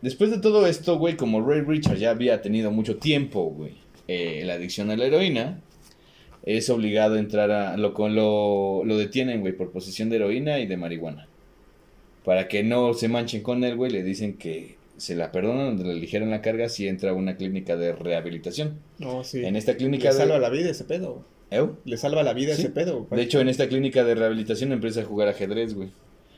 [0.01, 3.73] Después de todo esto, güey, como Ray Richard ya había tenido mucho tiempo, güey,
[4.07, 5.59] eh, la adicción a la heroína,
[6.45, 7.77] es obligado a entrar a.
[7.77, 11.27] Lo, con lo, lo detienen, güey, por posesión de heroína y de marihuana.
[12.25, 15.95] Para que no se manchen con él, güey, le dicen que se la perdonan, le
[15.95, 18.79] ligeren la carga si entra a una clínica de rehabilitación.
[18.99, 19.43] No, sí.
[19.43, 20.19] En esta clínica Le de.
[20.19, 21.25] salva la vida ese pedo.
[21.85, 22.61] Le salva la vida Sí.
[22.63, 23.07] ese pedo.
[23.11, 25.89] De hecho, en esta clínica de rehabilitación empieza a jugar ajedrez, güey.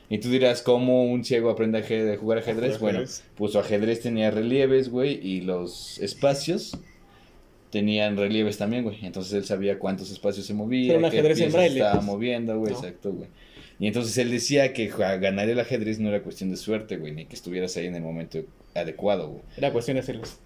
[0.08, 2.78] Y tú dirás, ¿cómo un ciego aprende a jugar ajedrez?
[2.78, 3.02] Bueno,
[3.36, 6.76] pues su ajedrez tenía relieves, güey, y los espacios
[7.70, 9.04] tenían relieves también, güey.
[9.04, 12.04] Entonces él sabía cuántos espacios se movía, Era un qué ajedrez en braille, estaba pues.
[12.06, 12.78] moviendo, güey, ¿No?
[12.78, 13.28] exacto, güey.
[13.78, 17.12] Y entonces él decía que ja- ganar el ajedrez no era cuestión de suerte, güey,
[17.12, 18.38] ni que estuvieras ahí en el momento
[18.74, 19.42] adecuado, güey.
[19.56, 20.38] Era cuestión de hacerlos.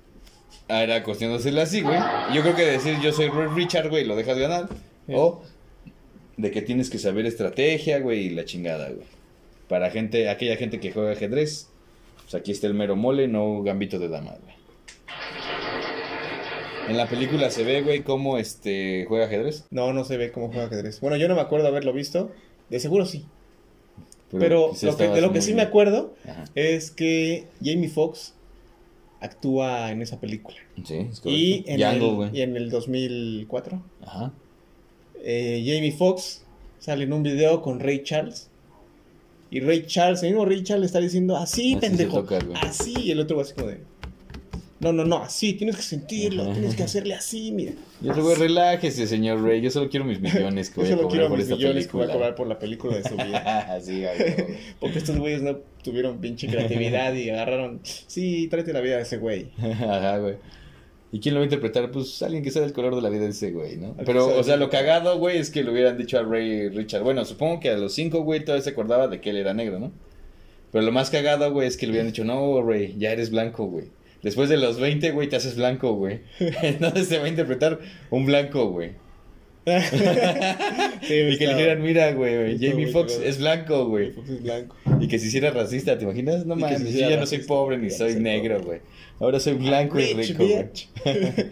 [0.68, 1.98] Ah, era cuestión de hacerlo así, güey.
[2.35, 4.68] Yo creo que decir yo soy Richard, güey, lo dejas ganar.
[5.06, 5.12] Sí.
[5.14, 5.42] O
[6.37, 9.06] de que tienes que saber estrategia, güey, y la chingada, güey.
[9.68, 11.68] Para gente, aquella gente que juega ajedrez,
[12.22, 14.54] pues aquí está el mero mole, no gambito de dama, güey.
[16.88, 19.64] En la película se ve, güey, cómo este juega ajedrez.
[19.70, 21.00] No, no se ve cómo juega ajedrez.
[21.00, 22.30] Bueno, yo no me acuerdo haberlo visto.
[22.68, 23.24] De seguro sí.
[24.32, 26.44] Pero lo que- de lo que sí me acuerdo Ajá.
[26.54, 28.34] es que Jamie Foxx
[29.20, 30.56] actúa en esa película.
[30.84, 31.30] Sí, es correcto.
[31.30, 34.32] Y en, Django, el, y en el 2004, Ajá.
[35.22, 36.44] eh, Jamie Foxx
[36.78, 38.48] sale en un video con Ray Charles.
[39.50, 42.94] Y Ray Charles, el mismo Ray Charles está diciendo, así, pendejo, toca, así.
[42.98, 43.78] Y el otro va así como de,
[44.80, 46.52] no, no, no, así, tienes que sentirlo, Ajá.
[46.54, 47.72] tienes que hacerle así, mira.
[48.02, 49.60] Y otro güey, relájese, señor Rey.
[49.60, 51.56] Yo solo quiero mis millones que Yo voy a solo cobrar quiero por mis esta
[51.56, 52.12] millones que voy a película.
[52.12, 53.58] cobrar por la película de su vida.
[53.74, 54.56] Así, güey.
[54.80, 59.18] Porque estos güeyes no tuvieron pinche creatividad y agarraron, sí, tráete la vida de ese
[59.18, 59.50] güey.
[59.60, 60.36] Ajá, güey.
[61.12, 61.90] ¿Y quién lo va a interpretar?
[61.90, 63.96] Pues alguien que sabe el color de la vida de ese güey, ¿no?
[64.06, 67.02] Pero, o sea, lo cagado, güey, es que le hubieran dicho a Ray Richard.
[67.02, 69.80] Bueno, supongo que a los cinco, güey, todavía se acordaba de que él era negro,
[69.80, 69.92] ¿no?
[70.70, 73.66] Pero lo más cagado, güey, es que le hubieran dicho, no, Ray, ya eres blanco,
[73.66, 73.86] güey.
[74.22, 76.20] Después de los 20, güey, te haces blanco, güey.
[76.62, 77.78] Entonces se va a interpretar
[78.11, 78.92] un blanco, güey.
[81.02, 84.12] Sí, Y que le dijeran, mira, güey, Jamie Foxx es blanco, güey.
[85.00, 86.46] Y que se hiciera racista, ¿te imaginas?
[86.46, 88.80] No mames, yo hiciera ya no soy pobre ni soy negro, güey.
[89.18, 90.66] Ahora soy blanco y rico, güey.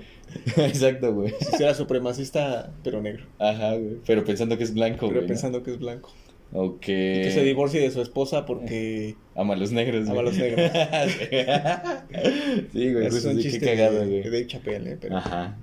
[0.57, 1.33] Exacto, güey.
[1.57, 3.27] Si era supremacista, pero negro.
[3.39, 3.97] Ajá, güey.
[4.07, 5.23] Pero pensando que es blanco, Pero güey.
[5.23, 5.29] ¿no?
[5.29, 6.13] pensando que es blanco.
[6.53, 6.83] Ok.
[6.83, 10.25] Y que se divorcie de su esposa porque Ama a los negros, ama a güey.
[10.25, 10.71] los negros.
[12.73, 13.07] sí, güey.
[13.07, 14.31] es justo un sí, chiste qué cagado, de, güey.
[14.31, 14.99] de ¿eh?
[15.01, 15.57] Pero Ajá.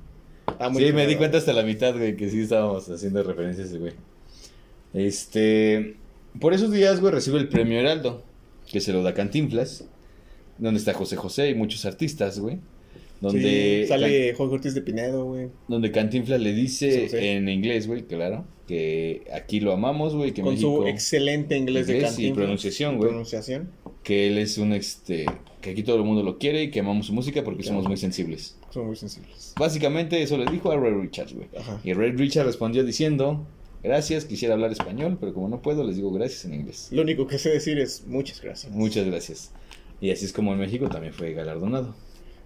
[0.77, 3.93] Sí, me di cuenta hasta la mitad, güey, que sí estábamos haciendo referencias, güey.
[4.93, 5.95] Este.
[6.39, 8.23] Por esos días, güey, recibe el premio Heraldo,
[8.71, 9.85] que se lo da Cantinflas,
[10.57, 12.59] donde está José José y muchos artistas, güey.
[13.21, 15.47] Donde, Sí, sale Jorge Ortiz de Pinedo, güey.
[15.67, 17.17] donde Cantinflas le dice Sí, sí.
[17.25, 21.87] en inglés, güey, claro, que aquí lo amamos, güey, que Con México, su excelente inglés,
[21.87, 22.43] de Inglés y Cantinflas.
[22.43, 23.09] pronunciación, güey.
[23.09, 23.69] Pronunciación.
[24.03, 25.25] que él es un, este,
[25.61, 27.77] que aquí todo el mundo lo quiere y que amamos su música porque Claro.
[27.77, 28.57] somos muy sensibles.
[28.71, 29.53] Son muy sensibles.
[29.57, 31.47] Básicamente eso le dijo a Ray Richards, güey.
[31.83, 33.47] Y Ray Richards respondió diciendo,
[33.81, 36.89] gracias, quisiera hablar español, pero como no puedo, les digo gracias en inglés.
[36.91, 38.71] Lo único que sé decir es muchas gracias.
[38.73, 39.51] Muchas gracias.
[40.01, 41.95] Y así es como en México también fue galardonado.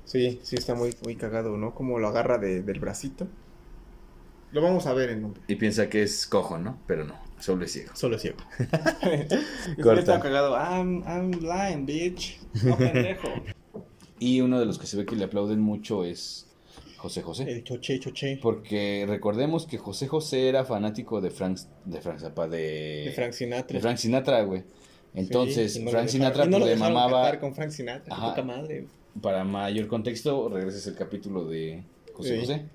[0.09, 1.75] Sí, sí está muy, muy cagado, ¿no?
[1.75, 3.27] Como lo agarra de- del bracito.
[4.51, 5.33] Lo vamos a ver en un...
[5.47, 6.79] Y piensa que es cojo, ¿no?
[6.87, 7.91] Pero no, solo es ciego.
[7.95, 8.37] Solo ciego.
[9.83, 9.99] Corta.
[9.99, 10.55] Está cagado.
[10.57, 12.39] I'm, I'm blind, bitch.
[12.63, 13.27] No pendejo.
[14.21, 16.45] Y uno de los que se ve que le aplauden mucho es
[16.97, 17.49] José José.
[17.49, 18.37] El choche, choche.
[18.41, 23.31] Porque recordemos que José José era fanático de Frank, de Frank Zappa, de, De Frank
[23.31, 23.73] Sinatra.
[23.77, 24.63] de Frank Sinatra, güey.
[25.13, 27.39] Entonces, Sí, no Frank Sinatra no pues, le mamaba.
[27.39, 28.13] con Frank Sinatra.
[28.13, 28.29] Ajá.
[28.31, 28.87] Poca madre.
[29.21, 32.39] Para mayor contexto, regreses el capítulo de José Sí.
[32.41, 32.65] José.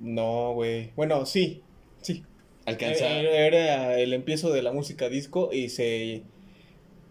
[0.00, 0.90] No, güey.
[0.96, 1.62] Bueno, sí.
[2.00, 2.22] Sí.
[2.66, 3.08] Alcanza.
[3.08, 6.22] Era, era el empiezo de la música disco y se,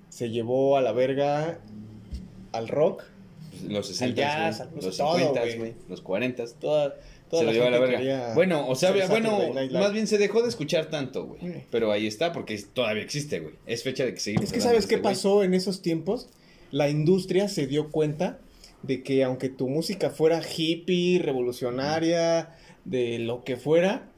[0.09, 1.59] se llevó a la verga
[2.51, 3.03] al rock.
[3.67, 5.57] los 60, jazz, güey, pues, los todo, 50, güey.
[5.57, 6.45] güey, los 40.
[6.59, 6.95] Toda,
[7.29, 8.33] toda Se lo llevó a la verga.
[8.33, 9.39] Bueno, o sea, bueno,
[9.71, 11.41] más bien se dejó de escuchar tanto, güey.
[11.41, 11.63] Mm.
[11.69, 13.55] Pero ahí está, porque todavía existe, güey.
[13.65, 14.45] Es fecha de que seguimos.
[14.45, 15.13] Es que sabes qué este güey.
[15.13, 16.29] pasó en esos tiempos.
[16.71, 18.39] La industria se dio cuenta
[18.83, 24.09] de que aunque tu música fuera hippie, revolucionaria, de lo que fuera,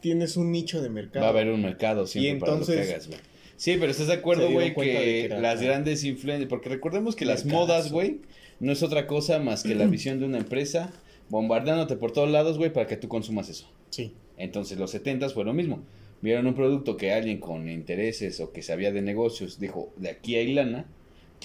[0.00, 1.22] tienes un nicho de mercado.
[1.22, 3.20] Va a haber un mercado siempre Y para lo que hagas, güey.
[3.56, 7.44] Sí, pero estás de acuerdo, güey, que, era- las grandes influencias, porque recordemos que las
[7.44, 8.20] modas, güey,
[8.60, 10.92] no es otra cosa más que la visión de una empresa
[11.28, 13.68] bombardeándote por todos lados, güey, para que tú consumas eso.
[13.90, 14.12] Sí.
[14.36, 15.82] Entonces los 70 fue lo mismo.
[16.20, 20.36] Vieron un producto que alguien con intereses o que sabía de negocios dijo, de aquí
[20.36, 20.86] hay lana,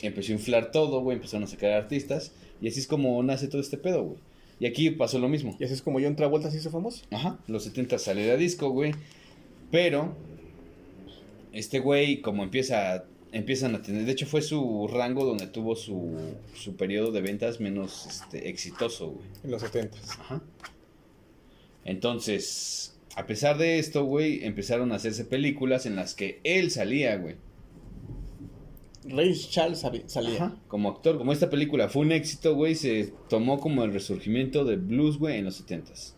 [0.01, 3.62] empezó a inflar todo, güey, empezaron a sacar artistas y así es como nace todo
[3.62, 4.17] este pedo, güey.
[4.60, 5.56] Y aquí pasó lo mismo.
[5.60, 7.03] Y así es como John Travolta se hizo famoso.
[7.12, 8.93] Ajá, los 70 sale de disco, güey.
[9.71, 10.15] Pero
[11.51, 16.15] este güey como empieza empiezan a tener, de hecho fue su rango donde tuvo su,
[16.53, 19.25] su periodo de ventas menos este, exitoso, güey.
[19.43, 20.41] En los 70 Ajá.
[21.84, 27.17] Entonces, a pesar de esto, güey, empezaron a hacerse películas en las que él salía,
[27.17, 27.36] güey.
[29.09, 30.35] Ray Charles salía.
[30.35, 34.65] Ajá, Como actor, como esta película fue un éxito, güey, se tomó como el resurgimiento
[34.65, 36.13] del blues, güey, en los 70s.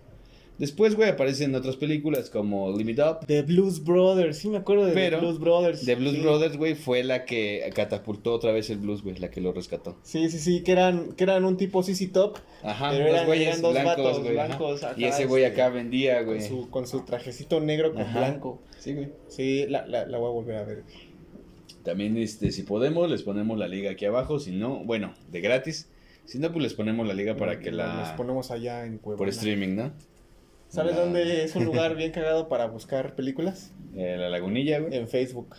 [0.57, 3.25] Después, güey, aparece en otras películas como Limit Up.
[3.27, 5.85] The Blues Brothers, sí me acuerdo de Pero, The Blues Brothers.
[5.85, 6.21] The Blues sí.
[6.21, 9.97] Brothers, güey, fue la que catapultó otra vez el blues, güey, la que lo rescató.
[10.03, 13.47] Sí, sí, sí, que eran, que eran un tipo CC Top Ajá, Pero eran- güeyes
[13.49, 16.39] eran dos blancos, vatos blancos acá, y ese güey este, acá vendía, güey.
[16.39, 18.19] con su, con su trajecito negro con Ajá.
[18.19, 18.61] blanco.
[18.79, 19.09] Sí, güey.
[19.27, 20.83] Sí, la, la, la voy a volver a ver.
[21.85, 24.39] También, este, si podemos, les ponemos la liga aquí abajo.
[24.39, 25.87] Si no, bueno, de gratis.
[26.25, 28.15] Si no, pues les ponemos la liga para que Nos la...
[28.17, 29.19] ponemos allá en Puebla.
[29.19, 29.93] Por streaming, ¿no?
[30.67, 33.71] ¿Sabes La- dónde es un lugar bien cagado para buscar películas?
[33.95, 34.95] Eh, la lagunilla, güey.
[34.97, 35.55] En Facebook.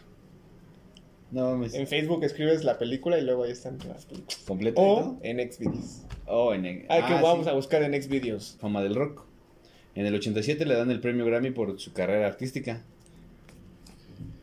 [1.31, 1.75] No mames.
[1.75, 4.43] En Facebook escribes la película y luego ahí están las películas.
[4.45, 4.81] ¿Completa?
[4.81, 6.03] O en Xvideos.
[6.27, 6.87] Oh, en...
[6.89, 7.51] Ah, que ah, vamos sí.
[7.51, 8.57] a buscar en Xvideos.
[8.61, 9.25] Fama del rock.
[9.95, 12.83] En el 87 le dan el premio Grammy por su carrera artística.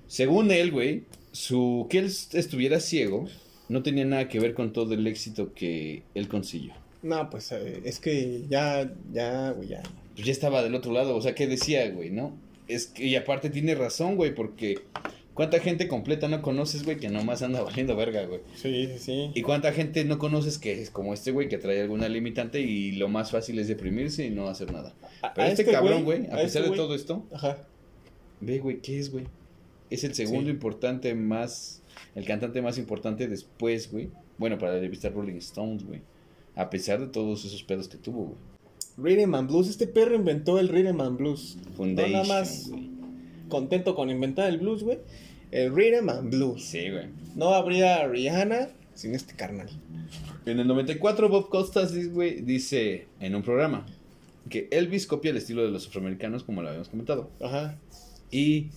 [0.07, 3.27] Según él, güey, su que él estuviera ciego
[3.67, 6.73] no tenía nada que ver con todo el éxito que él consiguió.
[7.01, 9.83] No, pues eh, es que ya, ya, güey, ya.
[10.15, 12.37] Pues ya estaba del otro lado, o sea, ¿qué decía, güey, no?
[12.69, 14.79] Es que, y aparte tiene razón, güey, porque
[15.33, 18.39] ¿cuánta gente completa no conoces, güey, que nomás anda valiendo verga, güey?
[18.55, 19.31] Sí, sí, sí.
[19.33, 22.93] ¿Y cuánta gente no conoces que es como este, güey, que trae alguna limitante y
[22.93, 24.93] lo más fácil es deprimirse y no hacer nada?
[25.35, 27.57] Pero a este, cabrón, güey, a, este pesar de güey- todo esto, Ajá.
[28.39, 29.25] ve, güey, ¿qué es, güey?
[29.89, 30.51] Es el segundo Sí.
[30.51, 31.81] importante más,
[32.15, 34.09] el cantante más importante después, güey.
[34.37, 36.01] Bueno, para la revista Rolling Stones, güey.
[36.55, 38.37] A pesar de todos esos pedos que tuvo, güey.
[39.15, 39.69] Rhythm and Blues.
[39.69, 41.57] Este perro inventó el Rhythm and Blues.
[41.75, 42.69] Foundation, no nada más
[43.49, 44.99] contento con inventar el blues, güey.
[45.51, 46.63] El Rhythm and Blues.
[46.63, 47.07] Sí, güey.
[47.35, 49.69] No habría Rihanna sin este carnal.
[50.45, 53.85] En el 94, Bob Costas, güey, dice en un programa
[54.49, 57.29] que Elvis copia el estilo de los afroamericanos, como lo habíamos comentado.
[57.41, 57.77] Ajá.
[58.31, 58.67] Y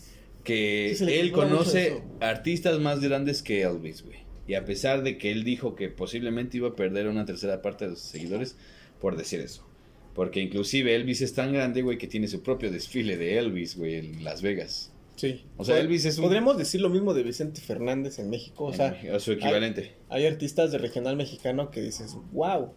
[0.47, 4.21] que Sí, él conoce artistas más grandes que Elvis, güey.
[4.49, 7.87] Y a pesar de que él dijo que posiblemente iba a perder una tercera parte
[7.89, 8.57] de sus seguidores
[9.01, 9.67] por decir eso.
[10.15, 13.97] Porque inclusive Elvis es tan grande, güey, que tiene su propio desfile de Elvis, güey,
[13.97, 14.93] en Las Vegas.
[15.17, 15.45] Sí.
[15.57, 18.65] O sea, Elvis es un- Podríamos decir lo mismo de Vicente Fernández en México.
[18.67, 19.95] O En sea, México, su equivalente.
[20.09, 22.73] hay artistas de regional mexicano que dices, wow.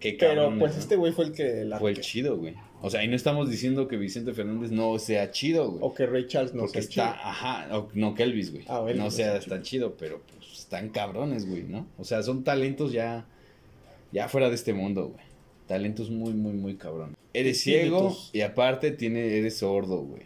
[0.00, 0.78] Qué Pero cabrón, pues ¿no?
[0.80, 1.78] este güey fue el que la.
[1.80, 2.54] Fue el chido, güey.
[2.80, 5.78] O sea, y no estamos diciendo que Vicente Fernández no sea chido, güey.
[5.82, 7.28] O que Ray Charles no porque sea está, chido.
[7.28, 8.64] ajá, o- no que Elvis, güey.
[8.68, 11.86] Ah, no no sea sea tan chido, pero pues están cabrones, güey, ¿no?
[11.98, 13.26] O sea, son talentos ya,
[14.12, 15.24] ya fuera de este mundo, güey.
[15.66, 17.14] Talentos muy, muy, muy cabrón.
[17.34, 20.22] Eres ciego y aparte tiene, eres sordo, güey.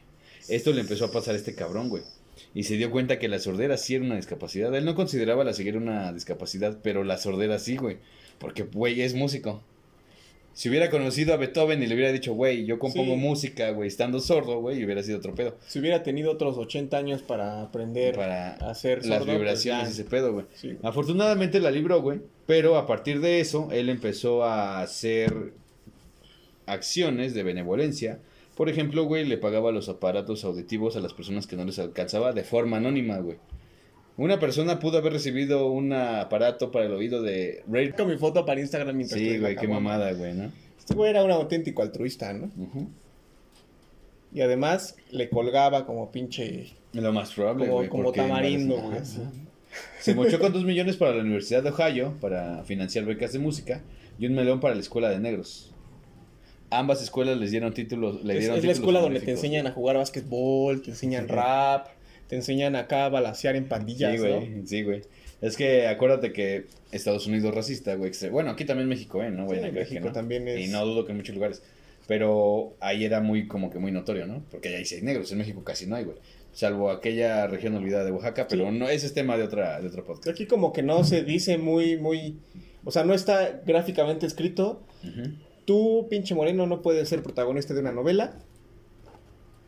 [0.48, 2.02] Esto le empezó a pasar a este cabrón, güey.
[2.54, 4.74] Y se dio cuenta que la sordera sí era una discapacidad.
[4.74, 7.96] Él no consideraba la ceguera una discapacidad, pero la sordera sí, güey.
[8.38, 9.62] Porque, güey, es músico.
[10.54, 13.20] Si hubiera conocido a Beethoven y le hubiera dicho, güey, yo compongo Sí.
[13.20, 15.56] música, güey, estando sordo, güey, hubiera sido otro pedo.
[15.66, 19.88] Si hubiera tenido otros 80 años para aprender Para a hacer las sordo, pues vibraciones
[19.88, 20.46] y ese pedo, güey.
[20.54, 20.76] Sí.
[20.82, 22.20] Afortunadamente la libró, güey.
[22.46, 25.52] Pero a partir de eso, él empezó a hacer
[26.66, 28.18] acciones de benevolencia.
[28.56, 32.32] Por ejemplo, güey, le pagaba los aparatos auditivos a las personas que no les alcanzaba
[32.32, 33.38] de forma anónima, güey.
[34.22, 37.90] Una persona pudo haber recibido un aparato para el oído de Ray.
[37.90, 40.52] Con mi foto para Instagram mientras Sí, la güey, qué mamada, güey, ¿no?
[40.78, 42.48] Este güey era un auténtico altruista, ¿no?
[44.32, 46.68] Y además le colgaba como pinche.
[46.92, 49.00] Lo más probable, Como, tamarindo, güey.
[49.98, 53.82] Se mochó con dos millones para la Universidad de Ohio para financiar becas de música
[54.20, 55.74] y un melón para la Escuela de Negros.
[56.70, 58.22] Ambas escuelas les dieron títulos.
[58.22, 61.26] Le Es, dieron es la títulos escuela donde te enseñan a jugar básquetbol, te enseñan
[61.26, 61.32] Sí.
[61.32, 61.88] rap,
[62.32, 65.02] te enseñan acá a balasear en pandillas, Sí, güey, sí, güey.
[65.42, 68.10] Es que acuérdate que Estados Unidos es racista, güey.
[68.30, 69.30] Bueno, aquí también México, ¿eh?
[69.30, 70.12] No vayan Sí, que México no.
[70.12, 70.58] también es.
[70.66, 71.62] Y no dudo que en muchos lugares.
[72.08, 74.42] Pero ahí era muy, como que muy notorio, ¿no?
[74.50, 76.16] Porque allá sí hay negros, en México casi no hay, güey.
[76.54, 78.78] Salvo aquella región olvidada de Oaxaca, pero Sí.
[78.78, 80.28] no, ese es tema de otra, de otro podcast.
[80.28, 82.38] Aquí como que no se dice muy, muy.
[82.82, 84.82] O sea, no está gráficamente escrito.
[85.04, 85.34] Ujú.
[85.66, 88.38] Tú, pinche moreno, no puedes ser protagonista de una novela.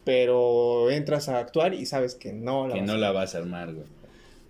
[0.05, 3.35] Pero entras a actuar y sabes que no la Que vas no a- la vas
[3.35, 3.87] a armar, güey.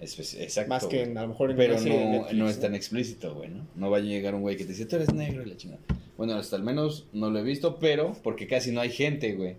[0.00, 0.68] Es- es- exacto.
[0.68, 3.48] Más que en, a lo mejor en Pero no, Netflix, no es tan explícito, güey,
[3.50, 3.66] ¿no?
[3.76, 5.80] No va a llegar un güey que te dice, tú eres negro y la chingada.
[6.18, 9.56] Bueno, hasta al menos no lo he visto, pero porque casi no hay gente, güey,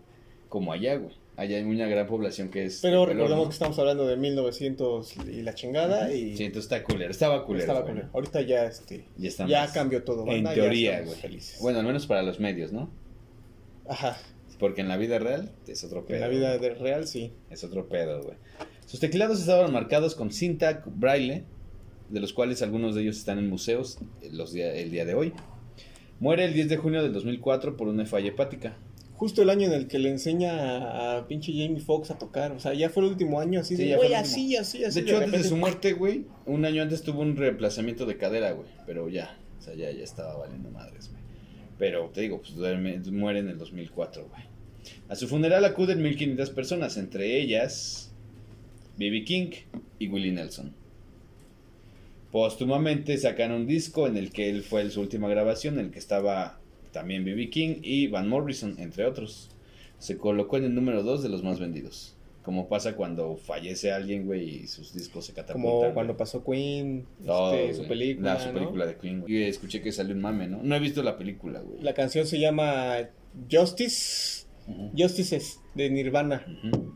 [0.50, 1.14] como allá, güey.
[1.38, 2.80] Allá hay una gran población que es...
[2.82, 3.50] Pero color, recordemos ¿no?
[3.50, 7.12] que estamos hablando de 1900 y la chingada y Sí, entonces está culero.
[7.12, 7.66] Estaba culero.
[7.66, 8.08] estaba culero.
[8.14, 11.18] Ahorita ya este Ya ya cambió todo, En banda, ya teoría, güey.
[11.60, 12.90] Bueno, al menos para los medios, ¿no?
[13.88, 14.18] Ajá.
[14.60, 16.16] Porque en la vida real es otro pedo.
[16.16, 17.34] En la vida de real sí.
[17.50, 18.38] Es otro pedo, güey.
[18.86, 21.44] Sus teclados estaban marcados con cinta braille,
[22.10, 25.16] de los cuales algunos de ellos están en museos eh, los día- el día de
[25.16, 25.34] hoy.
[26.20, 28.78] Muere el 10 de junio del 2004 por una falla hepática.
[29.16, 32.52] Justo el año en el que le enseña a, a pinche Jamie Foxx a tocar,
[32.52, 35.02] o sea, ya fue el último año así Sí, de, güey, así, así, así.
[35.02, 38.52] De hecho, antes de su muerte, güey, un año antes tuvo un reemplazamiento de cadera,
[38.52, 38.68] güey.
[38.86, 41.24] Pero ya, o sea, ya, ya estaba valiendo madres, güey.
[41.78, 42.54] Pero te digo, pues
[43.12, 44.44] muere en el 2004, güey.
[45.10, 48.12] A su funeral acuden 1500 personas, entre ellas
[48.98, 49.24] B.B.
[49.24, 49.52] King
[50.00, 50.74] y Willie Nelson.
[52.32, 56.00] Póstumamente sacan un disco en el que él fue su última grabación, en el que
[56.00, 56.60] estaba
[56.92, 57.50] también B.B.
[57.50, 59.50] King y Van Morrison, entre otros.
[60.00, 62.15] Se colocó en el número 2 de los más vendidos.
[62.46, 65.62] Como pasa cuando fallece alguien, güey, y sus discos se catapultan.
[65.64, 65.94] Como güey.
[65.94, 68.36] cuando pasó Queen, Todo, este, su película.
[68.36, 68.54] La, su ¿no?
[68.60, 69.34] película de Queen, güey.
[69.34, 70.62] Y escuché que salió un mame, ¿no?
[70.62, 71.82] No he visto la película, güey.
[71.82, 72.98] La canción se llama
[73.52, 74.46] Justice.
[74.98, 76.46] Justices de Nirvana.
[76.64, 76.94] Ujú.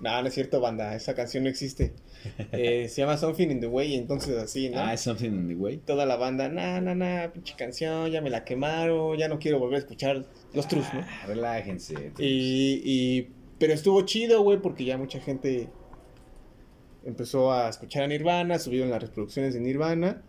[0.00, 0.94] No, no es cierto, banda.
[0.94, 1.94] Esa canción no existe.
[2.52, 4.78] Eh, se llama Something in the Way, entonces así, ¿no?
[4.78, 5.78] Ah, es Something in the Way.
[5.78, 9.58] Toda la banda, na, na, na, pinche canción, ya me la quemaron, ya no quiero
[9.58, 11.00] volver a escuchar los trus, ¿no?
[11.00, 12.12] Ah, relájense.
[12.18, 13.28] Y, y,
[13.60, 15.68] pero estuvo chido, güey, porque ya mucha gente
[17.04, 20.22] empezó a escuchar a Nirvana, subieron las reproducciones de Nirvana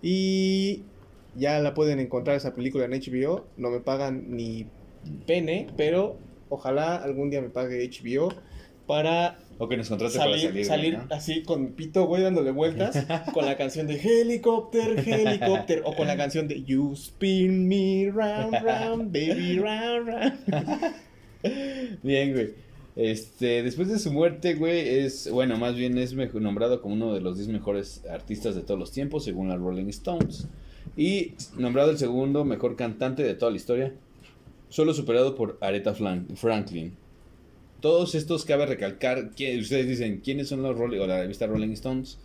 [0.00, 0.82] y
[1.36, 3.44] ya la pueden encontrar esa película en HBO.
[3.58, 4.66] No me pagan ni
[5.26, 6.16] pene, pero
[6.48, 8.32] ojalá algún día me pague HBO
[8.86, 10.66] para O que nos contrate para salir, salir.
[10.66, 16.06] salir así con pito, güey, dándole vueltas con la canción de Helicopter, Helicopter o con
[16.06, 21.11] la canción de You Spin Me Round, Round, Baby Round, Round.
[22.02, 22.54] Bien, güey.
[22.94, 27.20] Este, después de su muerte, güey, es, bueno, más bien es nombrado como uno de
[27.20, 30.46] los 10 mejores artistas de todos los tiempos, según la Rolling Stones.
[30.96, 33.94] Y nombrado el segundo mejor cantante de toda la historia,
[34.68, 36.94] solo superado por Aretha Franklin.
[37.80, 41.72] Todos estos cabe recalcar, que ustedes dicen, ¿quiénes son los Rolling, o la revista Rolling
[41.72, 42.18] Stones?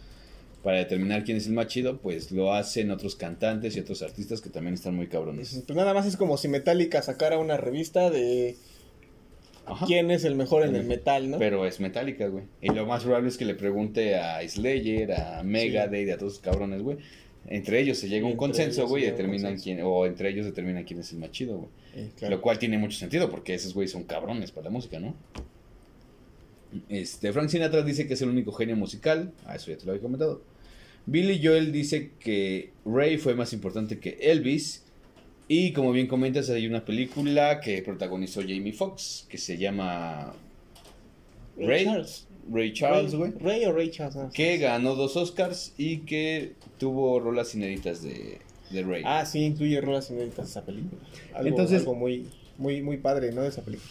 [0.63, 4.41] Para determinar quién es el más chido, pues lo hacen otros cantantes y otros artistas
[4.41, 5.63] que también están muy cabrones.
[5.65, 8.57] Pues nada más es como si Metallica sacara una revista de
[9.68, 9.86] Ajá.
[9.86, 11.38] quién es el mejor en el metal, ¿no?
[11.39, 12.45] Pero es metálica, güey.
[12.61, 16.43] Y lo más probable es que le pregunte a Slayer, a Megadeth, a todos esos
[16.43, 16.97] cabrones, güey.
[17.49, 19.63] Entre ellos se llega a un consenso, güey, y determinan consenso.
[19.63, 21.70] quién, o entre ellos determinan quién es el más chido, güey.
[21.95, 22.36] Eh, claro.
[22.36, 25.15] Lo cual tiene mucho sentido, porque esos güeyes son cabrones para la música, ¿no?
[26.89, 29.34] Este, Frank Sinatra dice que es el único genio musical.
[29.45, 30.41] Ah, eso ya te lo había comentado.
[31.05, 34.84] Billy Joel dice que Ray fue más importante que Elvis.
[35.48, 40.34] Y como bien comentas, hay una película que protagonizó Jamie Foxx, que se llama
[41.58, 41.86] Ray.
[41.86, 42.28] Charles.
[42.52, 43.34] Ray Charles, güey.
[43.39, 44.16] Ray o Ray Charles.
[44.16, 44.30] no.
[44.32, 48.39] Que ganó dos Oscars y que tuvo rolas inéditas de,
[48.72, 49.04] de Ray.
[49.06, 51.02] Ah, sí, incluye rolas inéditas esa película.
[51.34, 52.26] Algo, Entonces- algo muy,
[52.58, 53.41] muy, muy padre, ¿no?
[53.43, 53.89] De esa película.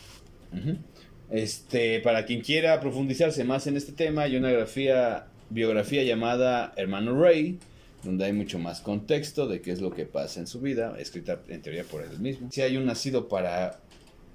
[1.30, 7.20] Este, para quien quiera profundizarse más en este tema, hay una grafía, biografía llamada Hermano
[7.20, 7.58] Ray,
[8.02, 11.40] donde hay mucho más contexto de qué es lo que pasa en su vida, escrita
[11.48, 12.48] en teoría por él mismo.
[12.52, 13.80] Si hay un nacido para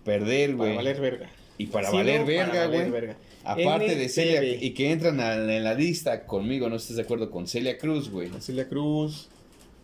[0.03, 1.29] perder, Para güey, valer verga.
[1.57, 2.25] y para Sí, valer ¿no?
[2.27, 3.09] verga, Para güey.
[3.43, 4.07] Aparte de.
[4.09, 7.77] Celia, y que entran a- en la lista conmigo, no estés de acuerdo con Celia
[7.77, 8.29] Cruz, güey.
[8.39, 9.29] Celia Cruz,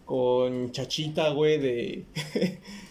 [0.06, 2.06] con Chachita, güey, de,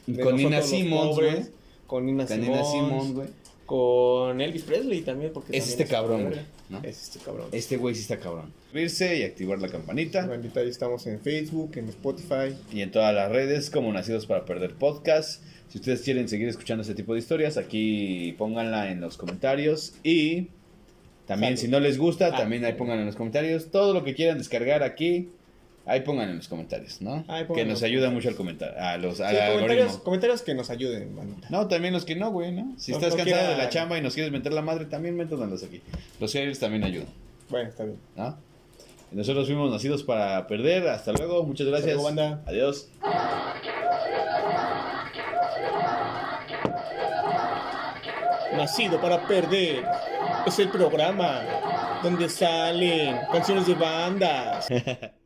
[0.07, 1.47] de Con Nina Pobres, güey.
[1.87, 3.29] Con Nina Simons, Simons, güey.
[3.65, 6.79] Con Elvis Presley también, porque Es también este cabrón, güey, ¿no?
[6.83, 7.47] Es este cabrón.
[7.53, 8.53] Este güey sí está cabrón.
[8.65, 10.27] Suscribirse y activar la campanita.
[10.27, 12.55] Bandita, ahí estamos en Facebook, en Spotify.
[12.73, 15.43] y en todas las redes como Nacidos para Perder Podcast.
[15.69, 19.95] Si ustedes quieren seguir escuchando este tipo de historias, aquí pónganla en los comentarios.
[20.03, 20.49] Y
[21.27, 21.67] también Salud.
[21.67, 22.37] si no les gusta, Ah.
[22.37, 23.71] también ahí pongan en los comentarios.
[23.71, 25.31] Todo lo que quieran descargar aquí,
[25.87, 27.25] ahí pongan en los comentarios, ¿no?
[27.29, 31.15] Ahí que nos ayuda mucho al comentar, a los, al comentarios, comentarios que nos ayuden,
[31.17, 31.49] bandita.
[31.51, 32.75] No, también los que no, güey, ¿no?
[32.77, 35.17] Si No, estás no cansado de la chamba y nos quieres meter la madre, también
[35.17, 35.81] métanlos aquí.
[36.21, 37.09] Los haters también ayudan,
[37.49, 37.99] Bueno, está bien.
[39.13, 40.89] nosotros fuimos nacidos para perder.
[40.89, 41.95] Hasta luego, muchas gracias.
[41.95, 42.43] luego, banda.
[42.47, 42.89] Adiós.
[48.57, 49.85] Nacido para perder.
[50.47, 51.43] Es el programa
[52.03, 54.67] donde salen canciones de bandas.